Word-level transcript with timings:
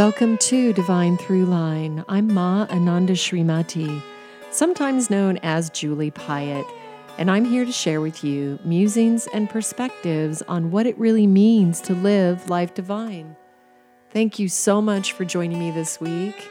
Welcome 0.00 0.38
to 0.38 0.72
Divine 0.72 1.18
Throughline. 1.18 2.06
I'm 2.08 2.32
Ma 2.32 2.66
Ananda 2.70 3.12
Srimati, 3.12 4.02
sometimes 4.50 5.10
known 5.10 5.36
as 5.42 5.68
Julie 5.68 6.10
Piatt, 6.10 6.64
and 7.18 7.30
I'm 7.30 7.44
here 7.44 7.66
to 7.66 7.70
share 7.70 8.00
with 8.00 8.24
you 8.24 8.58
musings 8.64 9.28
and 9.34 9.50
perspectives 9.50 10.40
on 10.48 10.70
what 10.70 10.86
it 10.86 10.98
really 10.98 11.26
means 11.26 11.82
to 11.82 11.92
live 11.92 12.48
life 12.48 12.72
divine. 12.72 13.36
Thank 14.08 14.38
you 14.38 14.48
so 14.48 14.80
much 14.80 15.12
for 15.12 15.26
joining 15.26 15.58
me 15.58 15.70
this 15.70 16.00
week. 16.00 16.48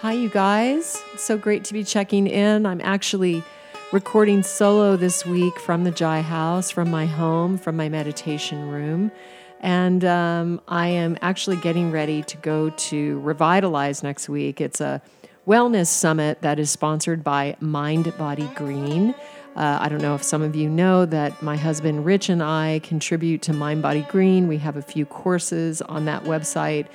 Hi, 0.00 0.14
you 0.14 0.28
guys. 0.28 1.00
It's 1.14 1.22
so 1.22 1.38
great 1.38 1.62
to 1.66 1.74
be 1.74 1.84
checking 1.84 2.26
in. 2.26 2.66
I'm 2.66 2.80
actually 2.80 3.44
recording 3.92 4.42
solo 4.42 4.96
this 4.96 5.24
week 5.24 5.56
from 5.60 5.84
the 5.84 5.92
Jai 5.92 6.20
House, 6.20 6.72
from 6.72 6.90
my 6.90 7.06
home, 7.06 7.58
from 7.58 7.76
my 7.76 7.88
meditation 7.88 8.68
room. 8.68 9.12
And 9.60 10.04
um, 10.04 10.60
I 10.68 10.88
am 10.88 11.18
actually 11.20 11.56
getting 11.56 11.90
ready 11.90 12.22
to 12.22 12.36
go 12.38 12.70
to 12.70 13.20
Revitalize 13.20 14.02
next 14.02 14.28
week. 14.28 14.60
It's 14.60 14.80
a 14.80 15.02
wellness 15.46 15.86
summit 15.86 16.42
that 16.42 16.58
is 16.58 16.70
sponsored 16.70 17.24
by 17.24 17.56
Mind 17.60 18.16
Body 18.16 18.48
Green. 18.54 19.14
Uh, 19.56 19.78
I 19.80 19.88
don't 19.88 20.00
know 20.00 20.14
if 20.14 20.22
some 20.22 20.42
of 20.42 20.54
you 20.54 20.68
know 20.68 21.04
that 21.06 21.42
my 21.42 21.56
husband 21.56 22.04
Rich 22.04 22.28
and 22.28 22.42
I 22.42 22.80
contribute 22.84 23.42
to 23.42 23.52
Mind 23.52 23.82
Body 23.82 24.06
Green. 24.08 24.46
We 24.46 24.58
have 24.58 24.76
a 24.76 24.82
few 24.82 25.04
courses 25.04 25.82
on 25.82 26.04
that 26.04 26.24
website. 26.24 26.86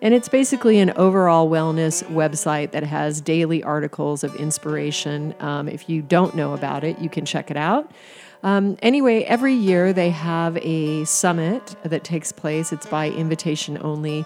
And 0.00 0.14
it's 0.14 0.28
basically 0.28 0.78
an 0.78 0.90
overall 0.92 1.48
wellness 1.50 2.04
website 2.04 2.70
that 2.70 2.84
has 2.84 3.20
daily 3.20 3.62
articles 3.62 4.24
of 4.24 4.34
inspiration. 4.36 5.34
Um, 5.40 5.68
if 5.68 5.88
you 5.88 6.02
don't 6.02 6.34
know 6.34 6.54
about 6.54 6.84
it, 6.84 6.98
you 6.98 7.08
can 7.08 7.24
check 7.24 7.50
it 7.50 7.56
out. 7.56 7.90
Um, 8.42 8.76
anyway, 8.82 9.22
every 9.24 9.54
year 9.54 9.92
they 9.92 10.10
have 10.10 10.56
a 10.58 11.04
summit 11.04 11.74
that 11.82 12.04
takes 12.04 12.32
place. 12.32 12.72
It's 12.72 12.86
by 12.86 13.10
invitation 13.10 13.78
only. 13.80 14.24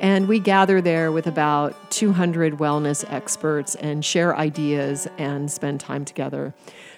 And 0.00 0.28
we 0.28 0.38
gather 0.38 0.80
there 0.80 1.12
with 1.12 1.26
about 1.26 1.90
200 1.90 2.54
wellness 2.54 3.04
experts 3.12 3.74
and 3.74 4.02
share 4.02 4.34
ideas 4.34 5.06
and 5.18 5.50
spend 5.50 5.80
time 5.80 6.06
together. 6.06 6.54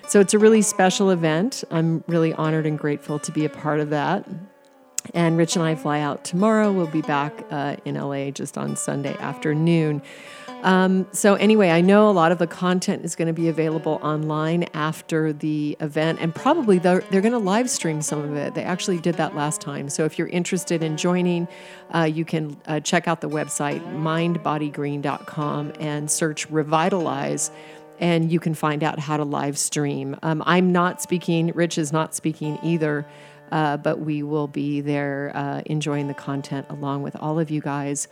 So 0.07 0.21
it's 0.21 0.35
a 0.35 0.39
really 0.39 0.63
special 0.63 1.11
event. 1.11 1.65
I'm 1.73 2.05
really 2.07 2.33
honored 2.33 2.65
and 2.65 2.79
grateful 2.79 3.19
to 3.19 3.33
be 3.33 3.45
a 3.45 3.49
part 3.49 3.81
of 3.81 3.91
that. 3.91 4.25
And 5.15 5.37
Rich 5.37 5.57
and 5.57 5.65
I 5.65 5.75
fly 5.75 5.99
out 5.99 6.25
tomorrow. 6.25 6.71
We'll 6.71 6.87
be 6.87 7.03
back 7.03 7.45
uh, 7.51 7.77
in 7.85 7.97
LA 7.97 8.31
just 8.31 8.57
on 8.57 8.77
Sunday 8.77 9.17
afternoon. 9.19 10.01
Um, 10.63 11.07
so, 11.13 11.35
anyway, 11.35 11.71
I 11.71 11.81
know 11.81 12.09
a 12.09 12.13
lot 12.13 12.31
of 12.31 12.39
the 12.39 12.47
content 12.47 13.05
is 13.05 13.17
going 13.17 13.27
to 13.27 13.35
be 13.35 13.49
available 13.49 13.99
online 14.03 14.65
after 14.75 15.33
the 15.33 15.77
event, 15.81 16.21
and 16.21 16.33
probably 16.35 16.79
they're, 16.79 17.01
they're 17.11 17.21
going 17.21 17.33
to 17.33 17.39
live 17.39 17.69
stream 17.69 18.01
some 18.01 18.21
of 18.21 18.37
it. 18.37 18.55
They 18.55 18.63
actually 18.63 18.99
did 18.99 19.17
that 19.17 19.35
last 19.35 19.61
time. 19.61 19.89
So, 19.89 20.05
if 20.05 20.19
you're 20.19 20.29
interested 20.29 20.83
in 20.83 20.97
joining, 20.97 21.49
uh, 21.93 22.05
you 22.05 22.25
can 22.25 22.57
uh, 22.67 22.81
check 22.81 23.09
out 23.09 23.21
the 23.21 23.29
website 23.29 23.83
mindbodygreen.com 24.01 25.73
and 25.81 26.11
search 26.11 26.49
Revitalize 26.49 27.51
and 27.99 28.33
you 28.33 28.41
can 28.41 28.53
find 28.53 28.83
out 28.83 28.99
how 28.99 29.17
to 29.17 29.23
live 29.23 29.57
stream. 29.57 30.17
Um, 30.25 30.43
I'm 30.45 30.73
not 30.73 31.01
speaking, 31.01 31.53
Rich 31.55 31.79
is 31.79 31.93
not 31.93 32.17
speaking 32.17 32.59
either 32.65 33.07
uh, 33.53 33.77
but 33.77 34.00
we 34.00 34.22
will 34.22 34.48
be 34.48 34.81
there 34.81 35.31
uh, 35.34 35.61
enjoying 35.67 36.08
the 36.08 36.14
content 36.14 36.67
along 36.70 37.02
with 37.02 37.14
all 37.17 37.39
of 37.39 37.51
you 37.51 37.61
guys. 37.61 38.08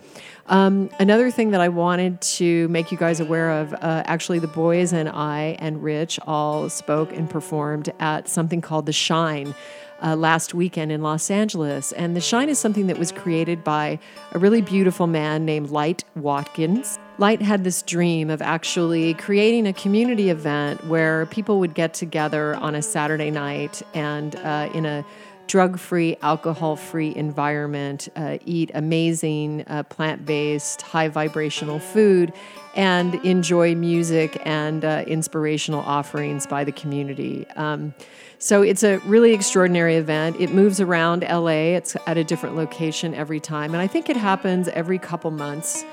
Um, 0.47 0.91
another 1.01 1.31
thing 1.31 1.51
that 1.53 1.63
I 1.63 1.69
wanted 1.71 2.21
to 2.21 2.69
make 2.69 2.93
you 2.93 2.99
guys 2.99 3.21
aware 3.21 3.51
of 3.51 3.73
uh, 3.73 4.03
actually, 4.05 4.39
the 4.39 4.49
boys 4.49 4.93
and 4.93 5.09
I 5.09 5.57
and 5.59 5.83
Rich 5.83 6.21
all 6.27 6.69
spoke 6.69 7.13
and 7.13 7.29
performed 7.29 7.91
at 7.99 8.29
something 8.29 8.61
called 8.61 8.87
The 8.87 8.93
Shine. 8.93 9.55
Uh, 10.03 10.17
last 10.17 10.55
weekend 10.55 10.91
in 10.91 11.03
Los 11.03 11.31
Angeles. 11.31 11.93
And 11.93 12.17
The 12.17 12.23
Shine 12.23 12.49
is 12.49 12.59
something 12.59 12.87
that 12.87 12.99
was 12.99 13.13
created 13.13 13.63
by 13.63 13.99
a 14.33 14.39
really 14.39 14.63
beautiful 14.63 15.07
man 15.07 15.45
named 15.45 15.69
Light 15.69 16.05
Watkins. 16.17 16.99
Light 17.19 17.43
had 17.43 17.65
this 17.65 17.83
dream 17.83 18.31
of 18.31 18.41
actually 18.41 19.13
creating 19.13 19.67
a 19.67 19.75
community 19.75 20.31
event 20.31 20.87
where 20.87 21.27
people 21.27 21.59
would 21.59 21.75
get 21.75 21.93
together 21.93 22.55
on 22.55 22.75
a 22.75 22.81
Saturday 22.81 23.31
night 23.31 23.83
and 23.93 24.37
uh, 24.37 24.71
in 24.73 24.87
a 24.87 25.05
drug 25.51 25.81
free, 25.81 26.17
alcohol 26.23 26.77
free 26.77 27.13
environment, 27.17 28.09
uh, 28.15 28.39
eat 28.47 28.71
amazing 28.73 29.65
uh, 29.67 29.83
plant 29.83 30.25
based, 30.25 30.81
high 30.81 31.09
vibrational 31.09 31.81
food, 31.81 32.33
and 32.77 33.17
enjoy 33.25 33.75
music 33.75 34.41
and 34.45 34.85
uh, 34.85 35.03
inspirational 35.09 35.81
offerings 35.81 36.47
by 36.47 36.63
the 36.63 36.71
community. 36.71 37.45
Um, 37.57 37.93
so 38.39 38.63
it's 38.63 38.85
a 38.85 38.99
really 38.99 39.35
extraordinary 39.35 39.97
event. 39.97 40.37
It 40.39 40.55
moves 40.55 40.81
around 40.81 41.23
LA, 41.29 41.75
it's 41.75 41.97
at 42.07 42.17
a 42.17 42.23
different 42.23 42.55
location 42.55 43.13
every 43.13 43.41
time, 43.41 43.75
and 43.75 43.83
I 43.83 43.89
think 43.89 44.09
it 44.09 44.17
happens 44.17 44.69
every 44.69 45.01
couple 45.01 45.33
months. 45.33 45.85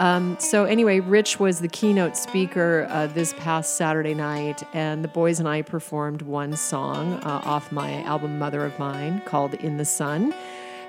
Um, 0.00 0.38
so, 0.40 0.64
anyway, 0.64 1.00
Rich 1.00 1.38
was 1.38 1.60
the 1.60 1.68
keynote 1.68 2.16
speaker 2.16 2.86
uh, 2.88 3.08
this 3.08 3.34
past 3.34 3.76
Saturday 3.76 4.14
night, 4.14 4.62
and 4.72 5.04
the 5.04 5.08
boys 5.08 5.38
and 5.38 5.46
I 5.46 5.60
performed 5.60 6.22
one 6.22 6.56
song 6.56 7.12
uh, 7.22 7.42
off 7.44 7.70
my 7.70 8.02
album 8.04 8.38
Mother 8.38 8.64
of 8.64 8.78
Mine 8.78 9.20
called 9.26 9.52
In 9.52 9.76
the 9.76 9.84
Sun. 9.84 10.32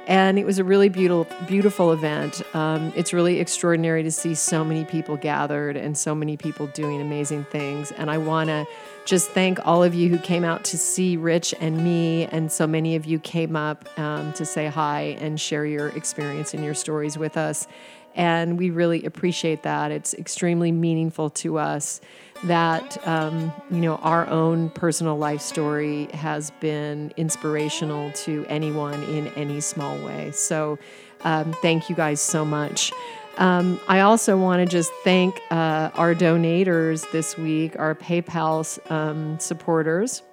And 0.07 0.39
it 0.39 0.45
was 0.45 0.59
a 0.59 0.63
really 0.63 0.87
beautiful, 0.87 1.27
beautiful 1.45 1.91
event. 1.91 2.41
Um, 2.55 2.93
it's 2.95 3.11
really 3.11 3.41
extraordinary 3.41 4.01
to 4.01 4.11
see 4.11 4.33
so 4.33 4.63
many 4.63 4.85
people 4.85 5.17
gathered 5.17 5.75
and 5.75 5.97
so 5.97 6.15
many 6.15 6.37
people 6.37 6.67
doing 6.67 7.01
amazing 7.01 7.43
things. 7.45 7.91
And 7.91 8.09
I 8.09 8.17
want 8.17 8.47
to 8.47 8.65
just 9.05 9.29
thank 9.31 9.59
all 9.65 9.83
of 9.83 9.93
you 9.93 10.09
who 10.09 10.17
came 10.19 10.43
out 10.43 10.63
to 10.65 10.77
see 10.77 11.17
Rich 11.17 11.53
and 11.59 11.83
me, 11.83 12.25
and 12.27 12.49
so 12.49 12.65
many 12.65 12.95
of 12.95 13.05
you 13.05 13.19
came 13.19 13.57
up 13.57 13.87
um, 13.99 14.31
to 14.33 14.45
say 14.45 14.67
hi 14.67 15.17
and 15.19 15.39
share 15.39 15.65
your 15.65 15.89
experience 15.89 16.53
and 16.53 16.63
your 16.63 16.75
stories 16.75 17.17
with 17.17 17.35
us. 17.35 17.67
And 18.15 18.57
we 18.57 18.69
really 18.69 19.03
appreciate 19.05 19.63
that. 19.63 19.91
It's 19.91 20.13
extremely 20.13 20.71
meaningful 20.71 21.29
to 21.31 21.57
us 21.57 22.01
that, 22.43 23.07
um, 23.07 23.53
you 23.69 23.81
know, 23.81 23.95
our 23.97 24.27
own 24.27 24.69
personal 24.71 25.17
life 25.17 25.41
story 25.41 26.05
has 26.13 26.51
been 26.59 27.13
inspirational 27.15 28.11
to 28.11 28.45
anyone 28.49 29.03
in 29.03 29.27
any 29.29 29.61
small 29.61 29.97
way. 30.03 30.31
So 30.31 30.79
um, 31.23 31.53
thank 31.61 31.89
you 31.89 31.95
guys 31.95 32.19
so 32.19 32.43
much. 32.43 32.91
Um, 33.37 33.79
I 33.87 34.01
also 34.01 34.37
want 34.37 34.59
to 34.59 34.65
just 34.65 34.91
thank 35.03 35.39
uh, 35.51 35.91
our 35.93 36.13
donators 36.13 37.09
this 37.11 37.37
week, 37.37 37.75
our 37.79 37.95
PayPal 37.95 38.91
um, 38.91 39.39
supporters. 39.39 40.23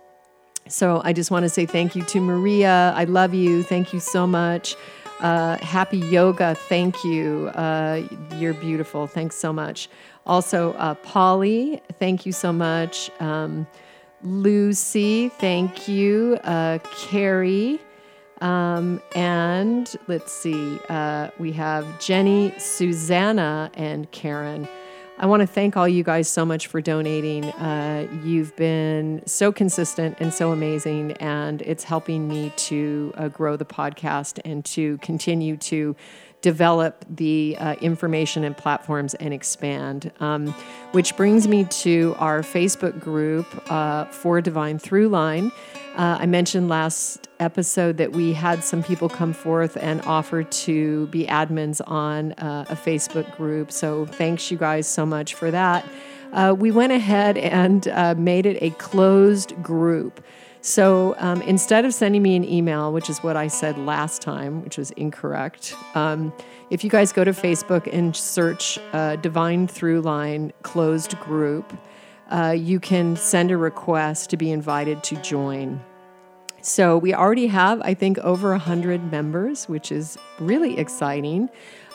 So 0.68 1.00
I 1.04 1.12
just 1.12 1.30
want 1.30 1.44
to 1.44 1.48
say 1.48 1.64
thank 1.64 1.96
you 1.96 2.04
to 2.04 2.20
Maria. 2.20 2.92
I 2.94 3.04
love 3.04 3.34
you. 3.34 3.62
Thank 3.62 3.92
you 3.92 4.00
so 4.00 4.26
much. 4.26 4.76
Uh, 5.20 5.58
happy 5.58 5.98
yoga. 5.98 6.54
Thank 6.54 7.04
you. 7.04 7.50
Uh, 7.54 8.02
you're 8.36 8.54
beautiful. 8.54 9.06
Thanks 9.06 9.36
so 9.36 9.52
much. 9.52 9.88
Also, 10.26 10.72
uh, 10.74 10.94
Polly, 10.94 11.80
thank 11.98 12.26
you 12.26 12.32
so 12.32 12.52
much. 12.52 13.10
Um, 13.20 13.66
Lucy, 14.22 15.28
thank 15.28 15.88
you. 15.88 16.38
Uh, 16.44 16.78
Carrie, 16.96 17.80
um, 18.40 19.00
and 19.14 19.96
let's 20.06 20.32
see, 20.32 20.78
uh, 20.88 21.30
we 21.38 21.52
have 21.52 21.98
Jenny, 22.00 22.52
Susanna, 22.58 23.70
and 23.74 24.10
Karen. 24.10 24.68
I 25.20 25.26
want 25.26 25.40
to 25.40 25.48
thank 25.48 25.76
all 25.76 25.88
you 25.88 26.04
guys 26.04 26.28
so 26.28 26.44
much 26.44 26.68
for 26.68 26.80
donating. 26.80 27.46
Uh, 27.46 28.06
you've 28.22 28.54
been 28.54 29.20
so 29.26 29.50
consistent 29.50 30.16
and 30.20 30.32
so 30.32 30.52
amazing, 30.52 31.12
and 31.14 31.60
it's 31.62 31.82
helping 31.82 32.28
me 32.28 32.52
to 32.54 33.12
uh, 33.16 33.26
grow 33.26 33.56
the 33.56 33.64
podcast 33.64 34.38
and 34.44 34.64
to 34.66 34.96
continue 34.98 35.56
to 35.56 35.96
develop 36.40 37.04
the 37.08 37.56
uh, 37.58 37.74
information 37.74 38.44
and 38.44 38.56
platforms 38.56 39.14
and 39.14 39.34
expand. 39.34 40.12
Um, 40.20 40.54
which 40.92 41.16
brings 41.16 41.46
me 41.46 41.64
to 41.64 42.14
our 42.18 42.40
Facebook 42.40 42.98
group 42.98 43.46
uh, 43.70 44.06
for 44.06 44.40
Divine 44.40 44.78
Throughline. 44.78 45.52
Uh, 45.96 46.16
I 46.20 46.26
mentioned 46.26 46.68
last 46.68 47.28
episode 47.40 47.96
that 47.96 48.12
we 48.12 48.32
had 48.32 48.62
some 48.62 48.82
people 48.82 49.08
come 49.08 49.32
forth 49.32 49.76
and 49.76 50.00
offer 50.02 50.44
to 50.44 51.08
be 51.08 51.26
admins 51.26 51.80
on 51.86 52.32
uh, 52.32 52.64
a 52.68 52.76
Facebook 52.76 53.36
group. 53.36 53.72
So 53.72 54.06
thanks, 54.06 54.50
you 54.50 54.56
guys, 54.56 54.86
so 54.86 55.04
much 55.04 55.34
for 55.34 55.50
that. 55.50 55.84
Uh, 56.32 56.54
we 56.56 56.70
went 56.70 56.92
ahead 56.92 57.36
and 57.36 57.88
uh, 57.88 58.14
made 58.16 58.46
it 58.46 58.62
a 58.62 58.70
closed 58.70 59.60
group. 59.62 60.24
So 60.60 61.14
um, 61.18 61.40
instead 61.42 61.84
of 61.84 61.94
sending 61.94 62.22
me 62.22 62.36
an 62.36 62.44
email, 62.44 62.92
which 62.92 63.08
is 63.08 63.18
what 63.18 63.36
I 63.36 63.46
said 63.46 63.78
last 63.78 64.22
time, 64.22 64.62
which 64.62 64.76
was 64.76 64.90
incorrect, 64.92 65.74
um, 65.94 66.32
if 66.70 66.84
you 66.84 66.90
guys 66.90 67.12
go 67.12 67.24
to 67.24 67.32
Facebook 67.32 67.88
and 67.92 68.14
search 68.14 68.78
uh, 68.92 69.16
Divine 69.16 69.68
Throughline 69.68 70.52
Closed 70.62 71.18
Group, 71.20 71.72
uh, 72.30 72.54
you 72.56 72.80
can 72.80 73.16
send 73.16 73.50
a 73.50 73.56
request 73.56 74.30
to 74.30 74.36
be 74.36 74.50
invited 74.50 75.02
to 75.04 75.16
join. 75.22 75.80
So 76.60 76.98
we 76.98 77.14
already 77.14 77.46
have, 77.46 77.80
I 77.82 77.94
think, 77.94 78.18
over 78.18 78.50
100 78.50 79.10
members, 79.10 79.68
which 79.68 79.92
is 79.92 80.18
really 80.38 80.78
exciting. 80.78 81.48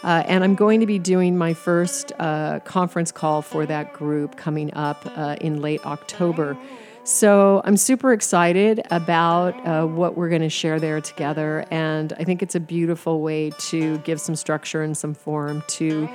Uh, 0.04 0.24
and 0.26 0.44
I'm 0.44 0.56
going 0.56 0.80
to 0.80 0.86
be 0.86 1.00
doing 1.00 1.38
my 1.38 1.54
first 1.54 2.12
uh, 2.18 2.60
conference 2.62 3.12
call 3.12 3.42
for 3.42 3.66
that 3.66 3.94
group 3.94 4.36
coming 4.36 4.74
up 4.74 5.06
uh, 5.18 5.36
in 5.42 5.62
late 5.62 5.86
October. 5.86 6.58
So 7.06 7.62
I'm 7.66 7.76
super 7.76 8.14
excited 8.14 8.82
about 8.90 9.68
uh, 9.68 9.86
what 9.86 10.16
we're 10.16 10.30
going 10.30 10.42
to 10.42 10.50
share 10.50 10.80
there 10.80 11.02
together. 11.02 11.66
And 11.70 12.14
I 12.14 12.24
think 12.24 12.42
it's 12.42 12.56
a 12.56 12.62
beautiful 12.62 13.20
way 13.20 13.50
to 13.50 13.98
give 14.00 14.22
some 14.22 14.38
structure 14.38 14.82
and 14.82 14.96
some 14.96 15.14
form 15.14 15.64
to 15.68 16.08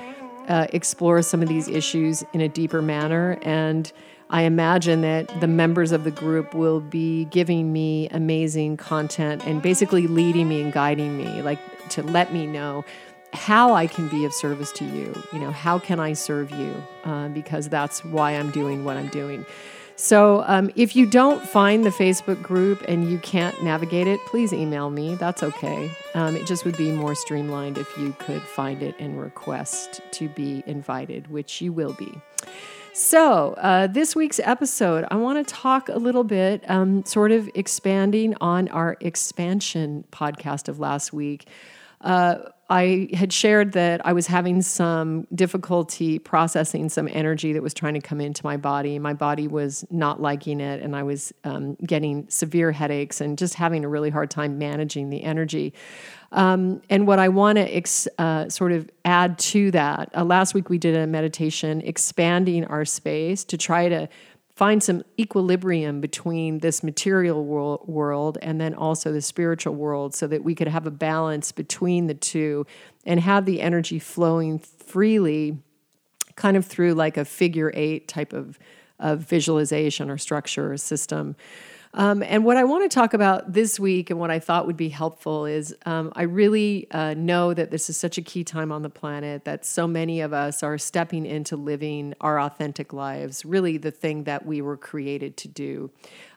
uh, 0.47 0.65
explore 0.73 1.21
some 1.21 1.43
of 1.43 1.47
these 1.47 1.67
issues 1.67 2.23
in 2.33 2.41
a 2.41 2.49
deeper 2.49 2.81
manner. 2.81 3.37
And 3.43 3.91
I 4.31 4.43
imagine 4.43 5.01
that 5.01 5.39
the 5.39 5.47
members 5.47 5.91
of 5.91 6.05
the 6.05 6.11
group 6.11 6.55
will 6.55 6.79
be 6.81 7.25
giving 7.25 7.71
me 7.71 8.09
amazing 8.09 8.77
content 8.77 9.45
and 9.45 9.61
basically 9.61 10.07
leading 10.07 10.49
me 10.49 10.59
and 10.59 10.73
guiding 10.73 11.19
me, 11.19 11.43
like 11.43 11.59
to 11.89 12.01
let 12.01 12.33
me 12.33 12.47
know 12.47 12.83
how 13.31 13.75
I 13.75 13.85
can 13.85 14.07
be 14.07 14.25
of 14.25 14.33
service 14.33 14.71
to 14.71 14.85
you. 14.85 15.15
You 15.33 15.37
know, 15.37 15.51
how 15.51 15.77
can 15.77 15.99
I 15.99 16.13
serve 16.13 16.49
you? 16.49 16.83
Uh, 17.03 17.27
because 17.27 17.69
that's 17.69 18.03
why 18.03 18.31
I'm 18.31 18.49
doing 18.49 18.85
what 18.85 18.97
I'm 18.97 19.09
doing. 19.09 19.45
So, 20.01 20.45
um, 20.47 20.71
if 20.77 20.95
you 20.95 21.05
don't 21.05 21.45
find 21.45 21.85
the 21.85 21.89
Facebook 21.89 22.41
group 22.41 22.81
and 22.87 23.11
you 23.11 23.17
can't 23.17 23.61
navigate 23.61 24.07
it, 24.07 24.17
please 24.27 24.53
email 24.53 24.89
me. 24.89 25.15
That's 25.15 25.43
okay. 25.43 25.91
Um, 26.13 26.37
it 26.37 26.47
just 26.47 26.63
would 26.63 26.77
be 26.77 26.89
more 26.89 27.13
streamlined 27.15 27.77
if 27.77 27.97
you 27.97 28.15
could 28.17 28.41
find 28.41 28.81
it 28.81 28.95
and 28.97 29.19
request 29.19 29.99
to 30.11 30.29
be 30.29 30.63
invited, 30.65 31.29
which 31.29 31.59
you 31.59 31.73
will 31.73 31.91
be. 31.99 32.13
So, 32.93 33.55
uh, 33.55 33.87
this 33.87 34.15
week's 34.15 34.39
episode, 34.39 35.05
I 35.11 35.17
want 35.17 35.45
to 35.45 35.53
talk 35.53 35.89
a 35.89 35.97
little 35.97 36.23
bit, 36.23 36.63
um, 36.69 37.03
sort 37.03 37.33
of 37.33 37.49
expanding 37.53 38.35
on 38.39 38.69
our 38.69 38.95
expansion 39.01 40.05
podcast 40.13 40.69
of 40.69 40.79
last 40.79 41.11
week. 41.11 41.45
Uh, 41.99 42.37
I 42.69 43.09
had 43.13 43.33
shared 43.33 43.71
that 43.71 44.05
I 44.05 44.13
was 44.13 44.27
having 44.27 44.61
some 44.61 45.25
difficulty 45.33 46.19
processing 46.19 46.89
some 46.89 47.07
energy 47.11 47.51
that 47.53 47.63
was 47.63 47.73
trying 47.73 47.95
to 47.95 47.99
come 47.99 48.21
into 48.21 48.45
my 48.45 48.57
body. 48.57 48.99
My 48.99 49.13
body 49.13 49.47
was 49.47 49.85
not 49.89 50.21
liking 50.21 50.59
it, 50.61 50.81
and 50.81 50.95
I 50.95 51.01
was 51.01 51.33
um, 51.43 51.75
getting 51.75 52.29
severe 52.29 52.71
headaches 52.71 53.21
and 53.21 53.39
just 53.39 53.55
having 53.55 53.83
a 53.83 53.89
really 53.89 54.11
hard 54.11 54.29
time 54.29 54.59
managing 54.59 55.09
the 55.09 55.23
energy. 55.23 55.73
Um, 56.31 56.83
and 56.91 57.07
what 57.07 57.17
I 57.17 57.29
want 57.29 57.55
to 57.57 57.75
ex- 57.75 58.07
uh, 58.19 58.49
sort 58.49 58.71
of 58.71 58.87
add 59.03 59.39
to 59.39 59.71
that, 59.71 60.11
uh, 60.15 60.23
last 60.23 60.53
week 60.53 60.69
we 60.69 60.77
did 60.77 60.95
a 60.95 61.07
meditation 61.07 61.81
expanding 61.81 62.65
our 62.65 62.85
space 62.85 63.43
to 63.45 63.57
try 63.57 63.89
to 63.89 64.07
find 64.59 64.83
some 64.83 65.01
equilibrium 65.17 66.01
between 66.01 66.59
this 66.59 66.83
material 66.83 67.45
world, 67.45 68.37
and 68.41 68.59
then 68.59 68.73
also 68.73 69.09
the 69.13 69.21
spiritual 69.21 69.73
world 69.73 70.13
so 70.13 70.27
that 70.27 70.43
we 70.43 70.53
could 70.53 70.67
have 70.67 70.85
a 70.85 70.91
balance 70.91 71.53
between 71.53 72.07
the 72.07 72.13
two 72.13 72.67
and 73.05 73.21
have 73.21 73.45
the 73.45 73.61
energy 73.61 73.97
flowing 73.99 74.59
freely 74.59 75.57
kind 76.35 76.57
of 76.57 76.65
through 76.65 76.93
like 76.93 77.15
a 77.15 77.23
figure 77.23 77.71
eight 77.73 78.09
type 78.09 78.33
of, 78.33 78.59
of 78.99 79.21
visualization 79.21 80.09
or 80.09 80.17
structure 80.17 80.73
or 80.73 80.75
system 80.75 81.37
um, 81.93 82.21
and 82.21 82.45
what 82.45 82.55
I 82.55 82.65
want 82.65 82.89
to 82.89 82.93
talk 82.93 83.15
about 83.15 83.51
this 83.51 83.79
week 83.79 84.11
and 84.11 84.19
what 84.19 84.29
I 84.29 84.37
thought 84.37 84.67
would 84.67 84.77
be 84.77 84.89
helpful 84.89 85.47
is 85.47 85.75
um, 85.87 86.11
I 86.15 86.23
really 86.23 86.89
uh, 86.91 87.15
know 87.15 87.53
that 87.55 87.71
this 87.71 87.89
is 87.89 87.97
such 87.97 88.19
a 88.19 88.21
key 88.21 88.43
time 88.43 88.71
on 88.71 88.83
the 88.83 88.91
planet 88.91 89.45
that 89.45 89.65
so 89.65 89.87
many 89.87 90.21
of 90.21 90.31
us 90.31 90.61
are 90.61 90.77
stepping 90.77 91.25
into 91.25 91.55
living 91.55 92.13
our 92.21 92.39
authentic 92.39 92.93
lives, 92.93 93.43
really 93.43 93.77
the 93.77 93.89
thing 93.89 94.25
that 94.25 94.45
we 94.45 94.61
were 94.61 94.77
created 94.77 95.35
to 95.37 95.47
do. 95.47 95.89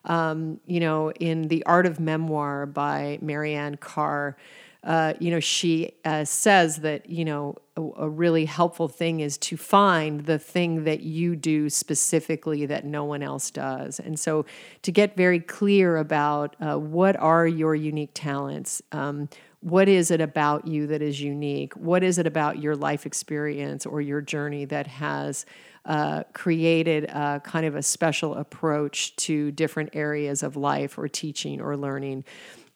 Um, 0.07 0.59
you 0.67 0.81
know, 0.81 1.13
in 1.13 1.49
The 1.49 1.65
Art 1.67 1.85
of 1.85 2.01
Memoir 2.01 2.67
by 2.67 3.19
Marianne 3.21 3.77
Karr, 3.77 4.39
uh, 4.85 5.15
you 5.21 5.31
know, 5.31 5.39
she 5.39 5.93
uh, 6.05 6.25
says 6.25 6.79
that, 6.79 7.09
you 7.09 7.25
know, 7.25 7.57
a, 7.77 7.81
a, 7.99 8.09
really 8.09 8.45
helpful 8.45 8.89
thing 8.89 9.21
is 9.21 9.39
to 9.39 9.57
find 9.57 10.23
the 10.27 10.41
thing 10.41 10.83
that 10.85 11.01
you 11.01 11.37
do 11.37 11.71
specifically 11.71 12.67
that 12.67 12.85
no 12.85 13.05
one 13.05 13.23
else 13.23 13.53
does. 13.53 14.01
And 14.01 14.19
so 14.19 14.45
to 14.83 14.91
get 14.91 15.17
very 15.17 15.39
clear 15.39 15.99
about 15.99 16.57
uh, 16.61 16.77
what 16.79 17.15
are 17.17 17.47
your 17.47 17.77
unique 17.77 18.11
talents, 18.13 18.83
um, 18.91 19.29
what 19.61 19.89
is 19.89 20.11
it 20.11 20.21
about 20.21 20.67
you 20.67 20.89
that 20.89 21.01
is 21.01 21.21
unique? 21.21 21.75
What 21.75 22.03
is 22.03 22.19
it 22.19 22.27
about 22.27 22.59
your 22.59 22.75
life 22.75 23.07
experience 23.07 23.87
or 23.87 24.01
your 24.01 24.21
journey 24.21 24.65
that 24.65 24.89
has 24.89 25.47
uh, 25.85 26.25
created 26.33 27.05
a, 27.05 27.41
kind 27.45 27.67
of 27.67 27.77
a 27.77 27.83
special 27.83 28.35
approach 28.35 29.15
to 29.17 29.53
different 29.53 29.91
areas 29.93 30.43
of 30.43 30.57
life 30.57 30.99
or 30.99 31.07
teaching 31.07 31.61
or 31.61 31.77
learning? 31.77 32.25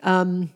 Um, 0.05 0.51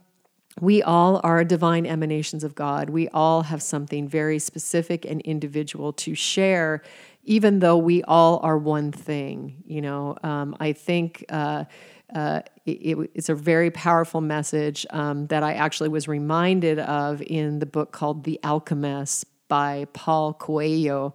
we 0.61 0.83
all 0.83 1.21
are 1.23 1.45
divine 1.45 1.87
emanations 1.87 2.45
of 2.45 2.55
God. 2.55 2.91
We 2.91 3.09
all 3.09 3.43
have 3.43 3.63
something 3.63 4.09
very 4.09 4.39
specific 4.39 5.05
and 5.05 5.21
individual 5.23 5.93
to 5.95 6.15
share, 6.15 6.83
even 7.25 7.61
though 7.61 7.79
we 7.79 8.03
all 8.05 8.41
are 8.43 8.59
one 8.59 8.93
thing. 8.93 9.63
You 9.67 9.83
know, 9.83 10.17
um, 10.23 10.57
I 10.61 10.73
think. 10.73 11.25
Uh, 11.29 11.65
uh, 12.13 12.43
it, 12.67 13.11
it's 13.15 13.29
a 13.29 13.37
very 13.37 13.71
powerful 13.71 14.21
message 14.21 14.85
um, 14.91 15.29
that 15.29 15.45
I 15.45 15.55
actually 15.55 15.91
was 15.91 16.09
reminded 16.09 16.81
of 16.81 17.23
in 17.23 17.61
the 17.61 17.67
book 17.67 17.93
called 17.93 18.25
The 18.25 18.41
Alchemist 18.43 19.27
by 19.47 19.87
Paul 19.93 20.35
Coelho. 20.35 21.15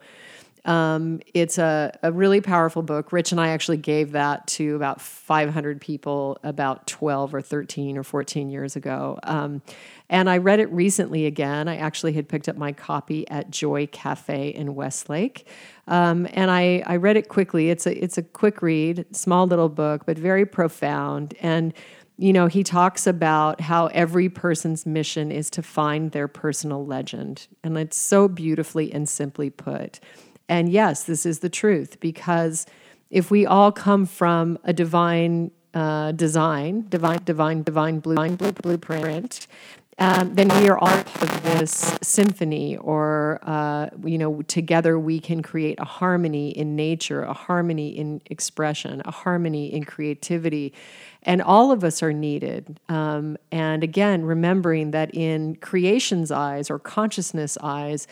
Um, 0.65 1.21
it's 1.33 1.57
a, 1.59 1.97
a 2.01 2.12
really 2.12 2.41
powerful 2.41 2.81
book. 2.81 3.12
Rich 3.12 3.31
and 3.31 3.39
I 3.39 3.50
actually 3.50 3.77
gave 3.77 4.12
that 4.13 4.47
to 4.47 4.75
about 4.75 5.00
500 5.00 5.79
people 5.79 6.39
about 6.44 6.88
12 6.88 7.35
or 7.35 7.41
13 7.41 7.97
or 7.97 8.03
14 8.03 8.50
years 8.50 8.75
ago. 8.75 9.19
Um, 9.23 9.62
and 10.09 10.29
I 10.29 10.39
read 10.39 10.59
it 10.59 10.71
recently 10.71 11.27
again. 11.27 11.67
I 11.67 11.77
actually 11.77 12.13
had 12.13 12.27
picked 12.27 12.50
up 12.50 12.57
my 12.57 12.71
copy 12.71 13.27
at 13.29 13.51
Joy 13.51 13.88
Cafe 13.88 14.50
in 14.50 14.75
Westlake. 14.75 15.47
Um, 15.88 16.27
and 16.33 16.50
I, 16.50 16.83
I 16.85 16.95
read 16.97 17.15
it 17.15 17.29
quickly. 17.29 17.69
It's 17.69 17.85
a, 17.85 18.03
it's 18.03 18.17
a 18.17 18.23
quick 18.23 18.62
read, 18.63 19.06
small 19.15 19.45
little 19.45 19.69
book, 19.69 20.06
but 20.06 20.17
very 20.17 20.45
profound. 20.45 21.35
And 21.41 21.73
you 22.17 22.31
know, 22.31 22.47
he 22.47 22.63
talks 22.63 23.07
about 23.07 23.59
how 23.59 23.88
every 23.88 24.29
person's 24.29 24.85
mission 24.85 25.31
is 25.31 25.50
to 25.50 25.62
find 25.62 26.12
their 26.12 26.29
personal 26.29 26.85
legend. 26.85 27.47
And 27.62 27.77
it's 27.77 27.97
so 27.97 28.29
beautifully 28.29 28.94
and 28.94 29.07
simply 29.07 29.50
put. 29.50 30.00
And 30.47 30.69
yes, 30.69 31.03
this 31.03 31.25
is 31.25 31.39
the 31.39 31.50
truth 31.50 32.00
because 32.00 32.65
if 33.09 33.31
we 33.31 33.45
all 33.45 33.71
come 33.71 34.06
from 34.06 34.57
a 34.63 34.74
divine 34.74 35.51
uh, 35.74 36.12
design, 36.13 36.86
divine, 36.89 37.22
divine, 37.25 37.63
divine, 37.63 38.00
blue, 38.00 38.15
divine 38.15 38.36
blueprint, 38.36 39.48
um, 39.98 40.36
then 40.36 40.50
we 40.60 40.67
are 40.67 40.77
all 40.77 40.88
part 40.88 41.22
of 41.22 41.43
this 41.43 41.98
symphony, 42.01 42.75
or 42.77 43.39
uh, 43.43 43.89
you 44.03 44.17
know, 44.17 44.41
together 44.41 45.00
we 45.00 45.22
can 45.22 45.41
create 45.41 45.79
a 45.79 45.86
harmony 45.86 46.50
in 46.50 46.75
nature, 46.75 47.24
a 47.24 47.31
harmony 47.31 47.98
in 47.98 48.22
expression, 48.25 49.01
a 49.05 49.12
harmony 49.12 49.72
in 49.72 49.86
creativity, 49.86 50.74
and 51.24 51.41
all 51.41 51.72
of 51.72 51.86
us 51.86 52.03
are 52.03 52.12
needed. 52.12 52.77
Um, 52.89 53.38
and 53.53 53.84
again, 53.84 54.25
remembering 54.25 54.91
that 54.91 55.15
in 55.15 55.55
creation's 55.55 56.29
eyes 56.29 56.70
or 56.70 56.77
consciousness 56.77 57.58
eyes, 57.63 58.05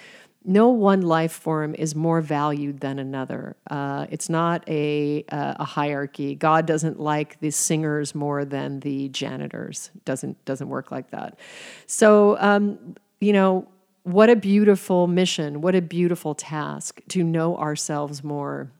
no 0.45 0.69
one 0.69 1.01
life 1.01 1.31
form 1.31 1.75
is 1.75 1.95
more 1.95 2.21
valued 2.21 2.79
than 2.79 2.99
another. 2.99 3.55
Uh, 3.69 4.05
it's 4.09 4.29
not 4.29 4.67
a, 4.67 5.23
uh, 5.29 5.55
a 5.59 5.63
hierarchy. 5.63 6.35
God 6.35 6.65
doesn't 6.65 6.99
like 6.99 7.39
the 7.39 7.51
singers 7.51 8.13
more 8.13 8.45
than 8.45 8.79
the 8.81 9.09
janitors. 9.09 9.91
Doesn't 10.05 10.43
doesn't 10.45 10.69
work 10.69 10.91
like 10.91 11.11
that. 11.11 11.39
So 11.87 12.37
um, 12.39 12.95
you 13.19 13.33
know 13.33 13.67
what 14.03 14.29
a 14.29 14.35
beautiful 14.35 15.07
mission. 15.07 15.61
What 15.61 15.75
a 15.75 15.81
beautiful 15.81 16.35
task 16.35 17.01
to 17.09 17.23
know 17.23 17.57
ourselves 17.57 18.23
more. 18.23 18.71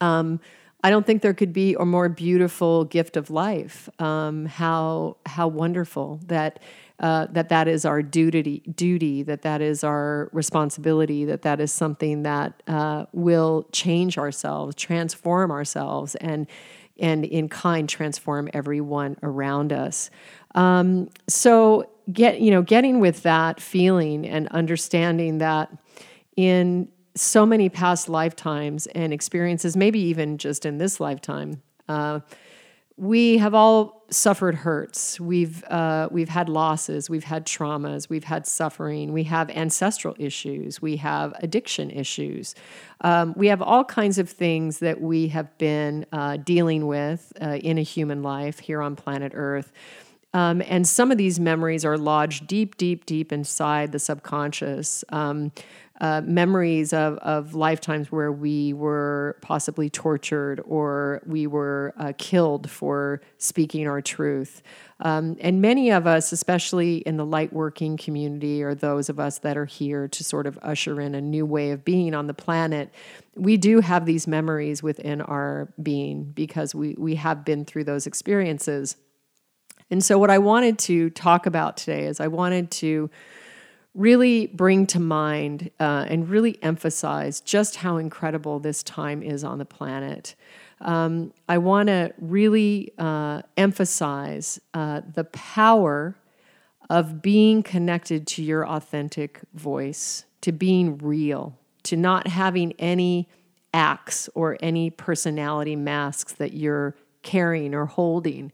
Um, 0.00 0.40
I 0.82 0.90
don't 0.90 1.04
think 1.04 1.22
there 1.22 1.34
could 1.34 1.52
be 1.52 1.74
a 1.74 1.84
more 1.84 2.08
beautiful 2.08 2.84
gift 2.84 3.16
of 3.16 3.30
life. 3.30 3.88
Um, 4.00 4.46
how 4.46 5.16
how 5.26 5.48
wonderful 5.48 6.20
that 6.26 6.60
uh, 7.00 7.26
that 7.30 7.48
that 7.48 7.68
is 7.68 7.84
our 7.84 8.02
duty, 8.02 8.62
duty, 8.74 9.22
that 9.22 9.42
that 9.42 9.60
is 9.60 9.84
our 9.84 10.28
responsibility, 10.32 11.24
that 11.24 11.42
that 11.42 11.60
is 11.60 11.72
something 11.72 12.24
that 12.24 12.62
uh, 12.66 13.06
will 13.12 13.66
change 13.72 14.18
ourselves, 14.18 14.74
transform 14.74 15.50
ourselves, 15.50 16.14
and 16.16 16.46
and 16.98 17.24
in 17.24 17.48
kind 17.48 17.88
transform 17.88 18.48
everyone 18.52 19.16
around 19.22 19.72
us. 19.72 20.10
Um, 20.56 21.08
so 21.28 21.88
get 22.12 22.40
you 22.40 22.50
know 22.50 22.62
getting 22.62 22.98
with 22.98 23.22
that 23.22 23.60
feeling 23.60 24.26
and 24.26 24.48
understanding 24.48 25.38
that 25.38 25.70
in 26.36 26.88
so 27.14 27.44
many 27.46 27.68
past 27.68 28.08
lifetimes 28.08 28.86
and 28.88 29.12
experiences, 29.12 29.76
maybe 29.76 30.00
even 30.00 30.38
just 30.38 30.64
in 30.64 30.78
this 30.78 31.00
lifetime. 31.00 31.62
Uh, 31.88 32.20
we 32.98 33.38
have 33.38 33.54
all 33.54 34.04
suffered 34.10 34.56
hurts. 34.56 35.20
We've 35.20 35.62
uh, 35.64 36.08
we've 36.10 36.28
had 36.28 36.48
losses. 36.48 37.08
We've 37.08 37.24
had 37.24 37.46
traumas. 37.46 38.08
We've 38.08 38.24
had 38.24 38.46
suffering. 38.46 39.12
We 39.12 39.22
have 39.24 39.50
ancestral 39.50 40.16
issues. 40.18 40.82
We 40.82 40.96
have 40.96 41.32
addiction 41.40 41.90
issues. 41.90 42.56
Um, 43.02 43.34
we 43.36 43.46
have 43.46 43.62
all 43.62 43.84
kinds 43.84 44.18
of 44.18 44.28
things 44.28 44.80
that 44.80 45.00
we 45.00 45.28
have 45.28 45.56
been 45.58 46.06
uh, 46.12 46.38
dealing 46.38 46.88
with 46.88 47.32
uh, 47.40 47.58
in 47.62 47.78
a 47.78 47.82
human 47.82 48.22
life 48.22 48.58
here 48.58 48.82
on 48.82 48.96
planet 48.96 49.32
Earth. 49.34 49.72
Um, 50.34 50.60
and 50.66 50.86
some 50.86 51.10
of 51.10 51.16
these 51.16 51.40
memories 51.40 51.84
are 51.84 51.96
lodged 51.96 52.46
deep, 52.46 52.76
deep, 52.76 53.06
deep 53.06 53.32
inside 53.32 53.92
the 53.92 53.98
subconscious. 53.98 55.02
Um, 55.08 55.52
uh, 56.00 56.20
memories 56.24 56.92
of, 56.92 57.18
of 57.18 57.54
lifetimes 57.54 58.12
where 58.12 58.30
we 58.30 58.72
were 58.72 59.36
possibly 59.40 59.90
tortured 59.90 60.60
or 60.64 61.20
we 61.26 61.46
were 61.46 61.92
uh, 61.98 62.12
killed 62.18 62.70
for 62.70 63.20
speaking 63.38 63.88
our 63.88 64.00
truth. 64.00 64.62
Um, 65.00 65.36
and 65.40 65.60
many 65.60 65.90
of 65.90 66.06
us, 66.06 66.32
especially 66.32 66.98
in 66.98 67.16
the 67.16 67.26
light 67.26 67.52
working 67.52 67.96
community, 67.96 68.62
or 68.62 68.74
those 68.74 69.08
of 69.08 69.18
us 69.18 69.38
that 69.40 69.56
are 69.56 69.64
here 69.64 70.06
to 70.08 70.24
sort 70.24 70.46
of 70.46 70.58
usher 70.62 71.00
in 71.00 71.14
a 71.14 71.20
new 71.20 71.44
way 71.44 71.70
of 71.70 71.84
being 71.84 72.14
on 72.14 72.26
the 72.28 72.34
planet, 72.34 72.92
we 73.34 73.56
do 73.56 73.80
have 73.80 74.06
these 74.06 74.26
memories 74.26 74.82
within 74.82 75.20
our 75.20 75.68
being 75.82 76.24
because 76.24 76.74
we, 76.74 76.94
we 76.98 77.16
have 77.16 77.44
been 77.44 77.64
through 77.64 77.84
those 77.84 78.06
experiences. 78.06 78.96
And 79.90 80.04
so, 80.04 80.18
what 80.18 80.30
I 80.30 80.38
wanted 80.38 80.78
to 80.80 81.10
talk 81.10 81.46
about 81.46 81.76
today 81.76 82.04
is 82.04 82.20
I 82.20 82.28
wanted 82.28 82.70
to 82.72 83.10
really 83.98 84.46
bring 84.46 84.86
to 84.86 85.00
mind 85.00 85.70
uh, 85.80 86.06
and 86.08 86.28
really 86.28 86.62
emphasize 86.62 87.40
just 87.40 87.76
how 87.76 87.96
incredible 87.96 88.60
this 88.60 88.84
time 88.84 89.22
is 89.22 89.42
on 89.42 89.58
the 89.58 89.64
planet. 89.64 90.36
Um, 90.80 91.32
I 91.48 91.58
want 91.58 91.88
to 91.88 92.14
really 92.18 92.92
uh, 92.96 93.42
emphasize 93.56 94.60
uh, 94.72 95.00
the 95.14 95.24
power 95.24 96.16
of 96.88 97.20
being 97.20 97.64
connected 97.64 98.28
to 98.28 98.42
your 98.42 98.66
authentic 98.66 99.40
voice, 99.52 100.24
to 100.42 100.52
being 100.52 100.98
real, 100.98 101.58
to 101.82 101.96
not 101.96 102.28
having 102.28 102.72
any 102.78 103.28
acts 103.74 104.30
or 104.36 104.56
any 104.60 104.90
personality 104.90 105.74
masks 105.74 106.34
that 106.34 106.54
you're 106.54 106.94
carrying 107.22 107.74
or 107.74 107.86
holding 107.86 108.52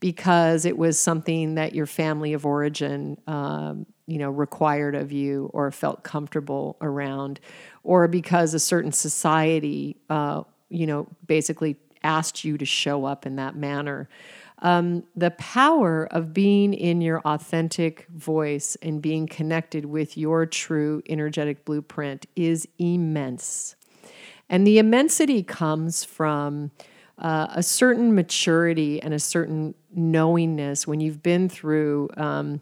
because 0.00 0.64
it 0.64 0.76
was 0.76 0.98
something 0.98 1.54
that 1.54 1.74
your 1.74 1.86
family 1.86 2.32
of 2.32 2.44
origin 2.44 3.18
um, 3.26 3.86
you 4.06 4.18
know 4.18 4.30
required 4.30 4.94
of 4.94 5.12
you 5.12 5.50
or 5.52 5.70
felt 5.70 6.02
comfortable 6.02 6.76
around 6.80 7.40
or 7.82 8.08
because 8.08 8.54
a 8.54 8.58
certain 8.58 8.92
society 8.92 9.96
uh, 10.10 10.42
you 10.68 10.86
know 10.86 11.06
basically 11.26 11.76
asked 12.02 12.44
you 12.44 12.56
to 12.56 12.64
show 12.64 13.04
up 13.04 13.26
in 13.26 13.36
that 13.36 13.56
manner. 13.56 14.08
Um, 14.60 15.02
the 15.14 15.32
power 15.32 16.06
of 16.10 16.32
being 16.32 16.72
in 16.72 17.02
your 17.02 17.20
authentic 17.20 18.06
voice 18.08 18.76
and 18.80 19.02
being 19.02 19.26
connected 19.26 19.84
with 19.84 20.16
your 20.16 20.46
true 20.46 21.02
energetic 21.08 21.64
blueprint 21.66 22.26
is 22.36 22.66
immense. 22.78 23.76
And 24.48 24.66
the 24.66 24.78
immensity 24.78 25.42
comes 25.42 26.04
from 26.04 26.70
uh, 27.18 27.48
a 27.50 27.62
certain 27.62 28.14
maturity 28.14 29.02
and 29.02 29.12
a 29.12 29.18
certain 29.18 29.74
knowingness 29.94 30.86
when 30.86 31.00
you've 31.00 31.22
been 31.22 31.48
through 31.48 32.08
um, 32.16 32.60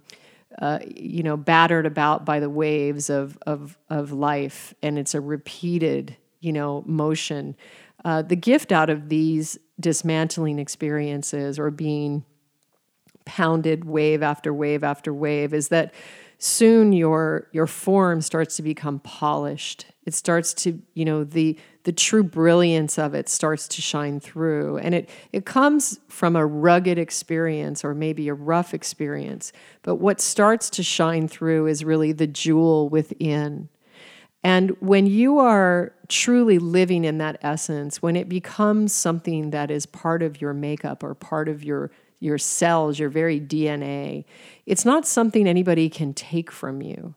uh, 0.60 0.78
you 0.86 1.22
know, 1.22 1.36
battered 1.36 1.86
about 1.86 2.24
by 2.24 2.40
the 2.40 2.50
waves 2.50 3.10
of 3.10 3.38
of 3.46 3.78
of 3.90 4.12
life, 4.12 4.74
and 4.82 4.98
it's 4.98 5.14
a 5.14 5.20
repeated, 5.20 6.16
you 6.40 6.52
know, 6.52 6.82
motion. 6.86 7.56
Uh, 8.04 8.22
the 8.22 8.36
gift 8.36 8.70
out 8.70 8.90
of 8.90 9.08
these 9.08 9.58
dismantling 9.80 10.58
experiences 10.58 11.58
or 11.58 11.70
being 11.70 12.24
pounded 13.24 13.84
wave 13.84 14.22
after 14.22 14.52
wave 14.52 14.84
after 14.84 15.12
wave 15.12 15.54
is 15.54 15.68
that 15.68 15.94
soon 16.38 16.92
your 16.92 17.48
your 17.52 17.66
form 17.66 18.20
starts 18.20 18.56
to 18.56 18.62
become 18.62 18.98
polished 19.00 19.86
it 20.04 20.12
starts 20.12 20.52
to 20.52 20.80
you 20.92 21.04
know 21.04 21.24
the 21.24 21.58
the 21.84 21.92
true 21.92 22.24
brilliance 22.24 22.98
of 22.98 23.14
it 23.14 23.28
starts 23.28 23.68
to 23.68 23.82
shine 23.82 24.18
through. 24.18 24.78
And 24.78 24.94
it 24.94 25.08
it 25.32 25.46
comes 25.46 26.00
from 26.08 26.34
a 26.34 26.44
rugged 26.44 26.98
experience 26.98 27.84
or 27.84 27.94
maybe 27.94 28.28
a 28.28 28.34
rough 28.34 28.74
experience 28.74 29.52
but 29.82 29.96
what 29.96 30.20
starts 30.20 30.70
to 30.70 30.82
shine 30.82 31.28
through 31.28 31.66
is 31.66 31.84
really 31.84 32.12
the 32.12 32.26
jewel 32.26 32.88
within. 32.88 33.68
And 34.42 34.76
when 34.80 35.06
you 35.06 35.38
are 35.38 35.94
truly 36.08 36.58
living 36.58 37.04
in 37.04 37.18
that 37.18 37.38
essence 37.42 38.02
when 38.02 38.16
it 38.16 38.28
becomes 38.28 38.92
something 38.92 39.50
that 39.50 39.70
is 39.70 39.86
part 39.86 40.22
of 40.22 40.40
your 40.40 40.52
makeup 40.52 41.02
or 41.02 41.14
part 41.14 41.48
of 41.48 41.64
your 41.64 41.90
your 42.20 42.38
cells 42.38 42.98
your 42.98 43.08
very 43.08 43.40
dna 43.40 44.24
it's 44.66 44.84
not 44.84 45.06
something 45.06 45.46
anybody 45.46 45.88
can 45.88 46.14
take 46.14 46.50
from 46.50 46.80
you 46.80 47.14